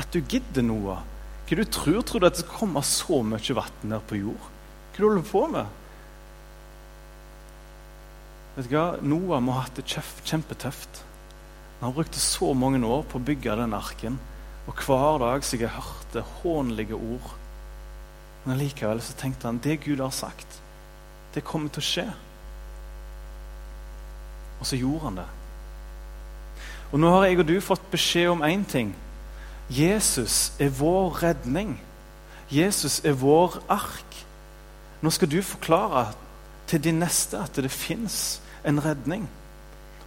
At 0.00 0.12
du 0.14 0.22
gidder 0.24 0.64
Noah. 0.64 1.04
Hva 1.48 1.58
du 1.58 1.66
tror 1.66 2.00
Tror 2.06 2.22
du 2.22 2.28
at 2.28 2.38
det 2.38 2.44
skal 2.44 2.62
komme 2.62 2.82
så 2.86 3.20
mye 3.26 3.56
vann 3.58 3.84
ned 3.92 4.06
på 4.08 4.20
jord? 4.20 4.48
Hva 4.94 4.96
du 4.96 5.06
holder 5.08 5.28
på 5.28 5.44
med? 5.52 5.76
Vet 8.56 8.70
du 8.70 8.74
hva? 8.74 8.86
Noah 9.02 9.42
må 9.44 9.54
ha 9.56 9.66
hatt 9.66 9.78
det 9.78 9.86
kjempetøft. 9.88 11.04
Han 11.80 11.94
brukte 11.96 12.20
så 12.20 12.52
mange 12.52 12.80
år 12.84 13.06
på 13.08 13.18
å 13.18 13.24
bygge 13.24 13.56
den 13.56 13.72
arken, 13.72 14.18
og 14.68 14.82
hver 14.84 15.20
dag 15.22 15.44
så 15.46 15.56
jeg 15.56 15.72
hørte 15.72 16.24
hånlige 16.42 16.98
ord. 16.98 17.30
Men 18.44 18.60
likevel 18.60 19.00
så 19.04 19.16
tenkte 19.16 19.48
han 19.48 19.60
det 19.64 19.80
Gud 19.84 20.02
har 20.02 20.12
sagt, 20.12 20.60
det 21.32 21.46
kommer 21.46 21.72
til 21.72 21.80
å 21.80 21.88
skje. 21.88 22.06
Og 24.60 24.68
så 24.68 24.76
gjorde 24.76 25.04
han 25.06 25.20
det. 25.22 25.28
Og 26.90 27.00
nå 27.00 27.12
har 27.14 27.28
jeg 27.28 27.40
og 27.40 27.48
du 27.48 27.56
fått 27.64 27.86
beskjed 27.92 28.32
om 28.32 28.44
én 28.44 28.66
ting. 28.68 28.92
Jesus 29.70 30.52
er 30.58 30.72
vår 30.74 31.22
redning. 31.22 31.76
Jesus 32.50 33.00
er 33.04 33.14
vår 33.14 33.60
ark. 33.70 34.16
Nå 35.00 35.10
skal 35.14 35.30
du 35.30 35.38
forklare 35.42 36.10
til 36.66 36.82
din 36.82 36.98
neste 37.00 37.38
at 37.38 37.56
det 37.56 37.70
fins 37.70 38.40
en 38.66 38.82
redning. 38.84 39.28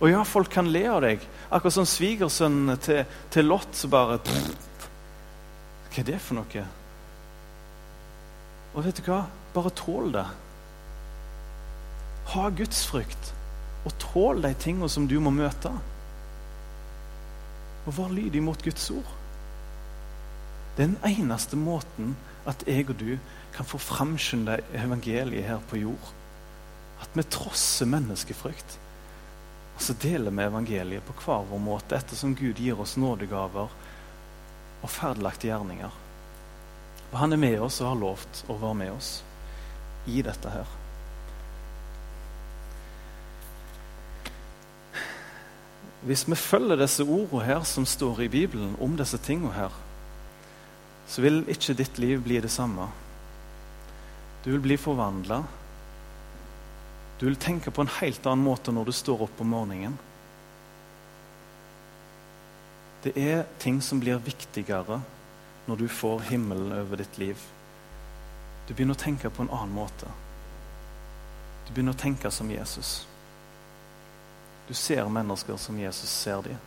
Og 0.02 0.12
ja, 0.12 0.24
folk 0.28 0.52
kan 0.52 0.68
le 0.68 0.84
av 0.92 1.00
deg. 1.06 1.24
Akkurat 1.48 1.78
som 1.78 1.88
svigersønnen 1.88 2.76
til, 2.84 3.06
til 3.32 3.48
Lot 3.48 3.78
som 3.78 3.94
bare 3.94 4.20
Hva 4.24 6.02
er 6.02 6.08
det 6.08 6.20
for 6.20 6.42
noe? 6.42 6.66
Og 8.74 8.84
vet 8.84 9.00
du 9.00 9.08
hva? 9.08 9.24
Bare 9.54 9.72
tål 9.78 10.12
det. 10.16 10.26
Ha 12.34 12.50
gudsfrykt, 12.58 13.34
og 13.86 13.98
tål 14.02 14.42
de 14.44 14.54
tingene 14.60 14.90
som 14.90 15.06
du 15.08 15.20
må 15.22 15.32
møte. 15.32 15.72
Og 17.86 17.98
vær 17.98 18.16
lydig 18.16 18.42
mot 18.44 18.64
Guds 18.64 18.90
ord. 18.96 19.12
Den 20.78 20.96
eneste 21.06 21.58
måten 21.60 22.16
at 22.50 22.64
jeg 22.68 22.90
og 22.90 22.98
du 23.00 23.18
kan 23.54 23.66
få 23.66 23.78
framskynde 23.78 24.58
evangeliet 24.74 25.46
her 25.46 25.62
på 25.70 25.78
jord. 25.84 26.14
At 27.02 27.14
vi 27.14 27.26
trosser 27.30 27.90
menneskefrykt. 27.90 28.80
Og 29.76 29.82
så 29.82 29.96
deler 30.02 30.34
vi 30.34 30.46
evangeliet 30.46 31.06
på 31.06 31.16
hver 31.24 31.46
vår 31.50 31.62
måte 31.62 31.98
ettersom 31.98 32.36
Gud 32.38 32.62
gir 32.62 32.80
oss 32.80 32.98
nådegaver 32.98 33.74
og 34.84 34.92
ferdelagte 34.92 35.48
gjerninger. 35.48 35.94
Og 37.12 37.20
han 37.20 37.34
er 37.34 37.42
med 37.42 37.60
oss 37.62 37.80
og 37.82 37.92
har 37.92 38.02
lovt 38.02 38.44
å 38.50 38.58
være 38.58 38.80
med 38.82 38.94
oss 38.96 39.12
i 40.10 40.22
dette 40.26 40.50
her. 40.50 40.70
Hvis 46.04 46.26
vi 46.28 46.36
følger 46.36 46.82
disse 46.82 47.06
ordene 47.06 47.46
her 47.48 47.64
som 47.68 47.86
står 47.88 48.26
i 48.26 48.32
Bibelen 48.32 48.74
om 48.84 48.98
disse 49.00 49.18
tingene 49.24 49.54
her, 49.56 49.72
så 51.14 51.22
vil 51.22 51.44
ikke 51.52 51.76
ditt 51.78 52.00
liv 52.02 52.24
bli 52.26 52.40
det 52.42 52.50
samme. 52.50 52.88
Du 54.44 54.50
vil 54.52 54.64
bli 54.64 54.78
forvandla 54.82 55.44
du 57.24 57.26
vil 57.26 57.36
tenke 57.36 57.72
på 57.72 57.82
en 57.82 57.88
helt 58.02 58.26
annen 58.26 58.44
måte 58.44 58.72
når 58.76 58.90
du 58.90 58.92
står 58.92 59.22
opp 59.24 59.38
om 59.40 59.54
morgenen. 59.54 59.94
Det 63.04 63.14
er 63.16 63.46
ting 63.64 63.78
som 63.80 64.02
blir 64.04 64.20
viktigere 64.20 64.98
når 65.70 65.80
du 65.80 65.86
får 65.88 66.26
himmelen 66.34 66.74
over 66.76 67.00
ditt 67.00 67.16
liv. 67.22 67.40
Du 68.68 68.74
begynner 68.74 69.00
å 69.00 69.04
tenke 69.06 69.32
på 69.32 69.46
en 69.46 69.54
annen 69.56 69.72
måte. 69.72 70.12
Du 71.64 71.72
begynner 71.72 71.96
å 71.96 72.02
tenke 72.04 72.28
som 72.28 72.52
Jesus. 72.52 73.06
Du 74.68 74.74
ser 74.76 75.08
mennesker 75.08 75.56
som 75.56 75.80
Jesus 75.80 76.12
ser 76.12 76.44
dem. 76.44 76.60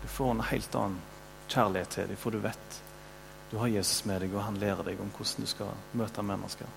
Du 0.00 0.08
får 0.08 0.32
en 0.32 0.46
helt 0.54 0.80
annen 0.86 1.11
kjærlighet 1.52 1.94
til 1.94 2.10
dem, 2.10 2.18
for 2.20 2.34
du 2.34 2.40
vet 2.42 2.82
du 3.52 3.58
har 3.60 3.68
Jesus 3.68 4.06
med 4.08 4.22
deg, 4.24 4.32
og 4.32 4.46
han 4.46 4.56
lærer 4.56 4.80
deg 4.86 5.00
om 5.04 5.10
hvordan 5.12 5.44
du 5.44 5.50
skal 5.50 5.72
møte 6.00 6.22
mennesker. 6.24 6.68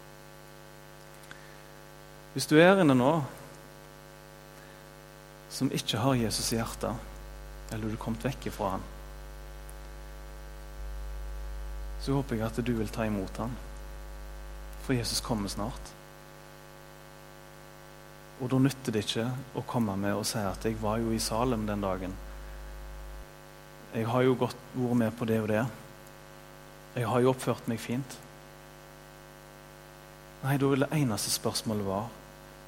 Hvis 2.34 2.50
du 2.52 2.58
er 2.60 2.82
inne 2.84 2.98
nå 2.98 3.12
som 5.56 5.72
ikke 5.72 6.02
har 6.04 6.18
Jesus 6.20 6.52
i 6.52 6.58
hjertet, 6.58 7.00
eller 7.72 7.88
du 7.88 7.96
er 7.96 8.02
kommet 8.02 8.28
vekk 8.28 8.50
ifra 8.52 8.74
han, 8.74 8.84
så 12.04 12.18
håper 12.18 12.36
jeg 12.36 12.46
at 12.50 12.60
du 12.60 12.74
vil 12.76 12.92
ta 12.92 13.08
imot 13.08 13.40
han. 13.40 13.56
For 14.84 15.00
Jesus 15.00 15.24
kommer 15.24 15.50
snart. 15.50 15.96
Og 18.44 18.52
da 18.52 18.60
nytter 18.60 18.92
det 18.92 19.08
ikke 19.08 19.30
å 19.56 19.64
komme 19.64 19.96
med 19.96 20.20
og 20.20 20.28
si 20.28 20.44
at 20.44 20.66
'jeg 20.66 20.76
var 20.82 21.00
jo 21.00 21.16
i 21.16 21.24
Salem 21.24 21.66
den 21.66 21.82
dagen'. 21.82 22.25
'Jeg 23.96 24.08
har 24.08 24.22
jo 24.22 24.36
gått, 24.36 24.58
vært 24.76 24.98
med 24.98 25.12
på 25.18 25.26
det 25.26 25.42
og 25.42 25.48
det'. 25.48 25.68
'Jeg 26.96 27.08
har 27.08 27.20
jo 27.20 27.30
oppført 27.30 27.68
meg 27.68 27.80
fint'. 27.80 28.18
Nei, 30.44 30.58
da 30.58 30.68
ville 30.68 30.86
det 30.86 30.98
eneste 30.98 31.32
spørsmålet 31.32 31.86
være 31.86 32.10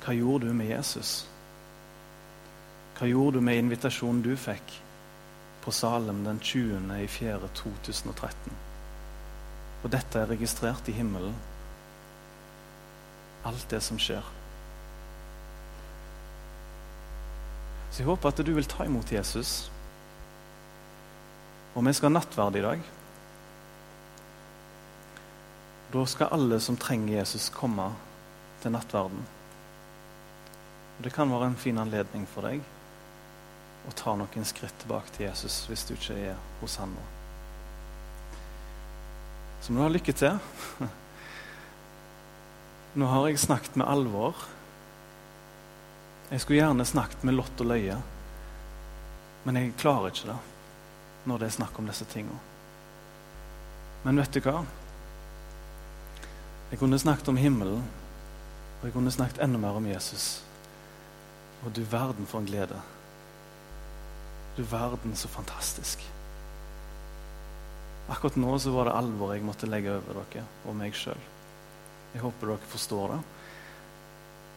hva 0.06 0.14
gjorde 0.14 0.48
du 0.48 0.54
med 0.54 0.70
Jesus? 0.70 1.28
Hva 2.98 3.08
gjorde 3.08 3.38
du 3.38 3.42
med 3.42 3.58
invitasjonen 3.58 4.22
du 4.24 4.36
fikk 4.40 4.82
på 5.62 5.72
Salem 5.72 6.24
den 6.24 6.40
20. 6.40 7.04
i 7.04 7.08
4. 7.08 7.50
2013? 7.54 8.54
Og 9.84 9.92
dette 9.92 10.20
er 10.20 10.32
registrert 10.32 10.88
i 10.88 10.96
himmelen. 10.96 11.36
Alt 13.46 13.68
det 13.70 13.84
som 13.84 14.00
skjer. 14.00 14.24
Så 17.92 18.00
jeg 18.00 18.08
håper 18.08 18.30
at 18.30 18.46
du 18.46 18.54
vil 18.54 18.66
ta 18.66 18.86
imot 18.88 19.12
Jesus. 19.12 19.72
Og 21.78 21.84
vi 21.86 21.92
skal 21.94 22.10
ha 22.10 22.16
nattverd 22.16 22.56
i 22.58 22.62
dag. 22.66 22.86
Da 25.94 26.06
skal 26.10 26.34
alle 26.34 26.58
som 26.60 26.78
trenger 26.82 27.20
Jesus, 27.20 27.52
komme 27.54 27.92
til 28.64 28.74
nattverden. 28.74 29.22
Og 30.98 31.04
Det 31.06 31.14
kan 31.14 31.30
være 31.30 31.52
en 31.52 31.60
fin 31.62 31.78
anledning 31.78 32.26
for 32.34 32.50
deg 32.50 32.66
å 33.88 33.94
ta 33.96 34.16
noen 34.18 34.50
skritt 34.50 34.74
tilbake 34.82 35.14
til 35.14 35.28
Jesus 35.28 35.60
hvis 35.70 35.86
du 35.86 35.94
ikke 35.94 36.18
er 36.32 36.42
hos 36.64 36.80
han 36.82 36.98
nå. 36.98 37.06
Så 39.62 39.72
må 39.72 39.80
du 39.80 39.86
ha 39.86 39.94
lykke 39.94 40.18
til. 40.18 40.42
Nå 42.98 43.14
har 43.14 43.30
jeg 43.30 43.46
snakket 43.46 43.78
med 43.78 43.88
alvor. 43.88 44.34
Jeg 46.34 46.42
skulle 46.42 46.64
gjerne 46.64 46.90
snakket 46.90 47.22
med 47.22 47.38
lott 47.38 47.62
og 47.62 47.70
løye, 47.70 48.02
men 49.46 49.62
jeg 49.62 49.78
klarer 49.78 50.10
ikke 50.10 50.34
det 50.34 50.44
når 51.28 51.42
det 51.42 51.50
er 51.50 51.58
snakk 51.60 51.80
om 51.80 51.88
disse 51.90 52.08
tingene. 52.08 52.40
Men 54.06 54.20
vet 54.22 54.32
du 54.32 54.40
hva? 54.46 54.62
Jeg 56.72 56.80
kunne 56.80 57.00
snakket 57.00 57.32
om 57.32 57.40
himmelen, 57.40 57.84
og 58.80 58.86
jeg 58.86 58.94
kunne 58.96 59.12
snakket 59.12 59.42
enda 59.44 59.60
mer 59.60 59.80
om 59.80 59.88
Jesus. 59.88 60.28
Og 61.66 61.74
du 61.76 61.82
verden 61.84 62.28
for 62.30 62.40
en 62.40 62.48
glede. 62.48 62.80
Du 64.58 64.64
verden 64.64 65.16
så 65.16 65.30
fantastisk. 65.32 66.04
Akkurat 68.08 68.38
nå 68.40 68.54
så 68.60 68.72
var 68.72 68.88
det 68.88 68.96
alvor 68.96 69.34
jeg 69.36 69.44
måtte 69.44 69.68
legge 69.68 69.98
over 69.98 70.22
dere 70.22 70.46
og 70.64 70.78
meg 70.80 70.96
sjøl. 70.96 71.20
Jeg 72.14 72.24
håper 72.24 72.54
dere 72.54 72.72
forstår 72.72 73.16
det. 73.16 73.20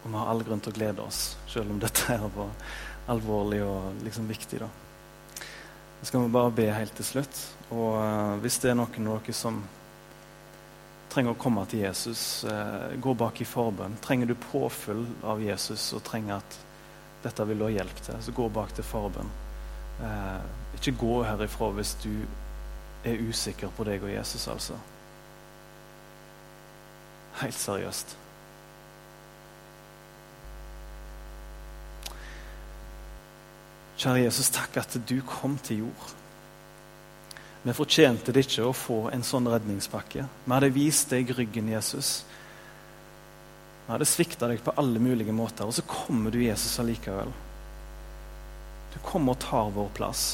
Og 0.01 0.07
vi 0.07 0.17
har 0.17 0.31
all 0.33 0.45
grunn 0.47 0.63
til 0.65 0.73
å 0.73 0.79
glede 0.79 1.03
oss, 1.05 1.35
selv 1.51 1.75
om 1.75 1.81
dette 1.83 2.15
er 2.15 2.23
alvorlig 3.11 3.61
og 3.67 4.05
liksom 4.07 4.31
viktig. 4.31 4.63
da. 4.63 4.71
Så 6.01 6.07
skal 6.09 6.23
vi 6.25 6.33
bare 6.33 6.51
be 6.57 6.65
helt 6.73 6.95
til 6.97 7.05
slutt. 7.05 7.43
Og 7.71 7.93
uh, 8.01 8.39
hvis 8.41 8.59
det 8.63 8.73
er 8.73 8.79
noen 8.79 9.11
av 9.13 9.21
dere 9.21 9.37
som 9.37 9.61
trenger 11.11 11.35
å 11.35 11.41
komme 11.41 11.67
til 11.69 11.85
Jesus, 11.85 12.23
uh, 12.49 12.89
gå 12.97 13.15
bak 13.19 13.43
i 13.43 13.49
forbønn. 13.49 13.99
Trenger 14.05 14.31
du 14.31 14.37
påfyll 14.49 15.05
av 15.27 15.43
Jesus 15.45 15.91
og 15.97 16.05
trenger 16.07 16.39
at 16.39 16.59
dette 17.21 17.45
vil 17.45 17.61
du 17.61 17.67
ha 17.67 17.75
hjelp 17.75 18.01
til, 18.01 18.17
så 18.25 18.33
gå 18.33 18.49
bak 18.49 18.73
til 18.77 18.87
forbønn. 18.87 19.35
Uh, 20.01 20.41
ikke 20.79 20.97
gå 21.03 21.21
herifra 21.29 21.69
hvis 21.77 21.93
du 22.01 22.15
er 23.05 23.21
usikker 23.21 23.73
på 23.77 23.85
deg 23.89 24.03
og 24.05 24.13
Jesus, 24.13 24.49
altså. 24.49 24.79
Helt 27.41 27.57
seriøst. 27.57 28.17
Kjære 34.01 34.23
Jesus, 34.23 34.49
takk 34.49 34.79
at 34.81 34.95
du 35.05 35.19
kom 35.29 35.59
til 35.61 35.83
jord. 35.83 36.13
Vi 37.61 37.73
fortjente 37.77 38.33
det 38.33 38.47
ikke 38.47 38.71
å 38.71 38.73
få 38.73 39.01
en 39.13 39.25
sånn 39.27 39.49
redningspakke. 39.53 40.23
Vi 40.25 40.55
hadde 40.55 40.71
vist 40.73 41.11
deg 41.13 41.35
ryggen, 41.37 41.69
Jesus. 41.69 42.23
Vi 43.85 43.93
hadde 43.93 44.09
svikta 44.09 44.49
deg 44.49 44.63
på 44.65 44.73
alle 44.81 45.03
mulige 45.05 45.35
måter, 45.37 45.69
og 45.69 45.77
så 45.77 45.85
kommer 45.85 46.33
du, 46.33 46.39
Jesus, 46.41 46.79
allikevel. 46.81 47.29
Du 48.95 48.97
kommer 49.05 49.37
og 49.37 49.45
tar 49.45 49.69
vår 49.77 49.93
plass. 50.01 50.25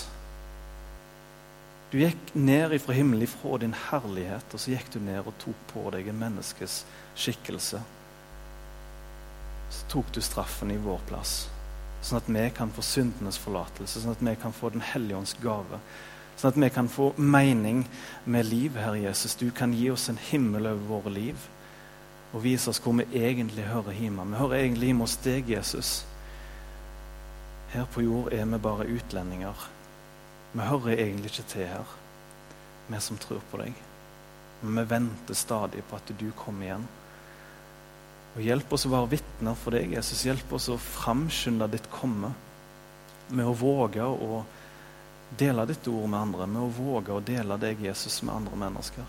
Du 1.90 1.98
gikk 1.98 2.36
ned 2.38 2.76
ifra 2.78 2.94
himmelen, 2.94 3.26
ifra 3.26 3.58
din 3.64 3.74
herlighet, 3.88 4.46
og 4.54 4.62
så 4.62 4.76
gikk 4.76 4.94
du 4.94 5.00
ned 5.02 5.26
og 5.26 5.34
tok 5.42 5.66
på 5.72 5.88
deg 5.96 6.06
en 6.12 6.22
menneskes 6.22 6.84
skikkelse. 7.18 7.82
Så 9.74 9.90
tok 9.90 10.14
du 10.14 10.22
straffen 10.22 10.70
i 10.70 10.78
vår 10.78 11.02
plass 11.10 11.48
sånn 12.02 12.20
at 12.20 12.28
vi 12.28 12.44
kan 12.54 12.70
få 12.72 12.84
syndenes 12.84 13.38
forlatelse, 13.40 14.02
sånn 14.02 14.14
at 14.16 14.22
vi 14.22 14.36
kan 14.40 14.54
få 14.54 14.70
Den 14.70 14.84
hellige 14.84 15.18
ånds 15.18 15.36
gave. 15.42 15.80
Sånn 16.36 16.52
at 16.52 16.58
vi 16.60 16.68
kan 16.70 16.88
få 16.88 17.12
mening 17.16 17.86
med 18.24 18.46
liv, 18.46 18.76
Herre 18.76 19.00
Jesus. 19.00 19.34
Du 19.34 19.50
kan 19.50 19.72
gi 19.72 19.90
oss 19.90 20.08
en 20.08 20.20
himmel 20.30 20.66
over 20.66 20.90
våre 20.90 21.12
liv 21.14 21.48
og 22.34 22.42
vise 22.44 22.68
oss 22.68 22.80
hvor 22.82 22.92
vi 22.98 23.06
egentlig 23.16 23.64
hører 23.64 23.96
hjemme. 23.96 24.26
Vi 24.28 24.36
hører 24.36 24.58
egentlig 24.58 24.90
hjemme 24.90 25.06
hos 25.06 25.16
deg, 25.24 25.48
Jesus. 25.48 25.92
Her 27.72 27.86
på 27.92 28.04
jord 28.04 28.32
er 28.32 28.44
vi 28.44 28.58
bare 28.60 28.88
utlendinger. 28.92 29.66
Vi 30.52 30.66
hører 30.66 30.98
egentlig 30.98 31.32
ikke 31.32 31.48
til 31.48 31.70
her, 31.70 31.96
vi 32.88 33.00
som 33.00 33.18
tror 33.18 33.40
på 33.50 33.62
deg. 33.62 33.80
Men 34.62 34.76
vi 34.82 34.90
venter 34.90 35.34
stadig 35.34 35.84
på 35.88 35.96
at 35.96 36.12
du 36.20 36.28
kommer 36.36 36.66
igjen. 36.66 36.86
Og 38.36 38.42
Hjelp 38.44 38.72
oss 38.76 38.84
å 38.84 38.92
være 38.92 39.14
vitner 39.14 39.56
for 39.56 39.72
deg, 39.72 39.94
Jesus. 39.96 40.26
Hjelp 40.28 40.50
oss 40.52 40.68
å 40.68 40.76
framskynde 40.76 41.70
ditt 41.72 41.88
komme. 41.92 42.34
Med 43.32 43.48
å 43.48 43.54
våge 43.56 44.04
å 44.04 44.42
dele 45.40 45.64
ditt 45.66 45.88
ord 45.88 46.10
med 46.12 46.20
andre. 46.20 46.46
Med 46.46 46.66
å 46.66 46.74
våge 46.76 47.16
å 47.16 47.24
dele 47.24 47.56
deg, 47.62 47.80
Jesus, 47.88 48.20
med 48.22 48.34
andre 48.36 48.60
mennesker. 48.66 49.08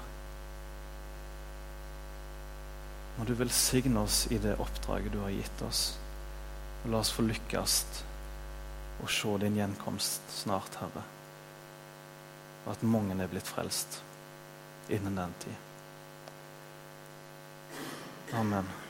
Må 3.17 3.27
du 3.27 3.33
velsigne 3.35 4.05
oss 4.07 4.23
i 4.31 4.39
det 4.39 4.55
oppdraget 4.63 5.11
du 5.11 5.19
har 5.25 5.35
gitt 5.35 5.61
oss. 5.67 5.83
Og 6.85 6.93
la 6.93 7.03
oss 7.03 7.11
få 7.11 7.27
lykkes 7.27 7.77
og 9.03 9.11
se 9.11 9.35
din 9.43 9.59
gjenkomst 9.59 10.31
snart, 10.39 10.79
Herre. 10.79 11.03
Og 12.65 12.73
at 12.73 12.87
mange 12.87 13.19
er 13.19 13.29
blitt 13.29 13.51
frelst 13.51 13.99
innen 14.87 15.19
den 15.19 15.35
tid. 15.43 15.63
Amen. 18.37 18.86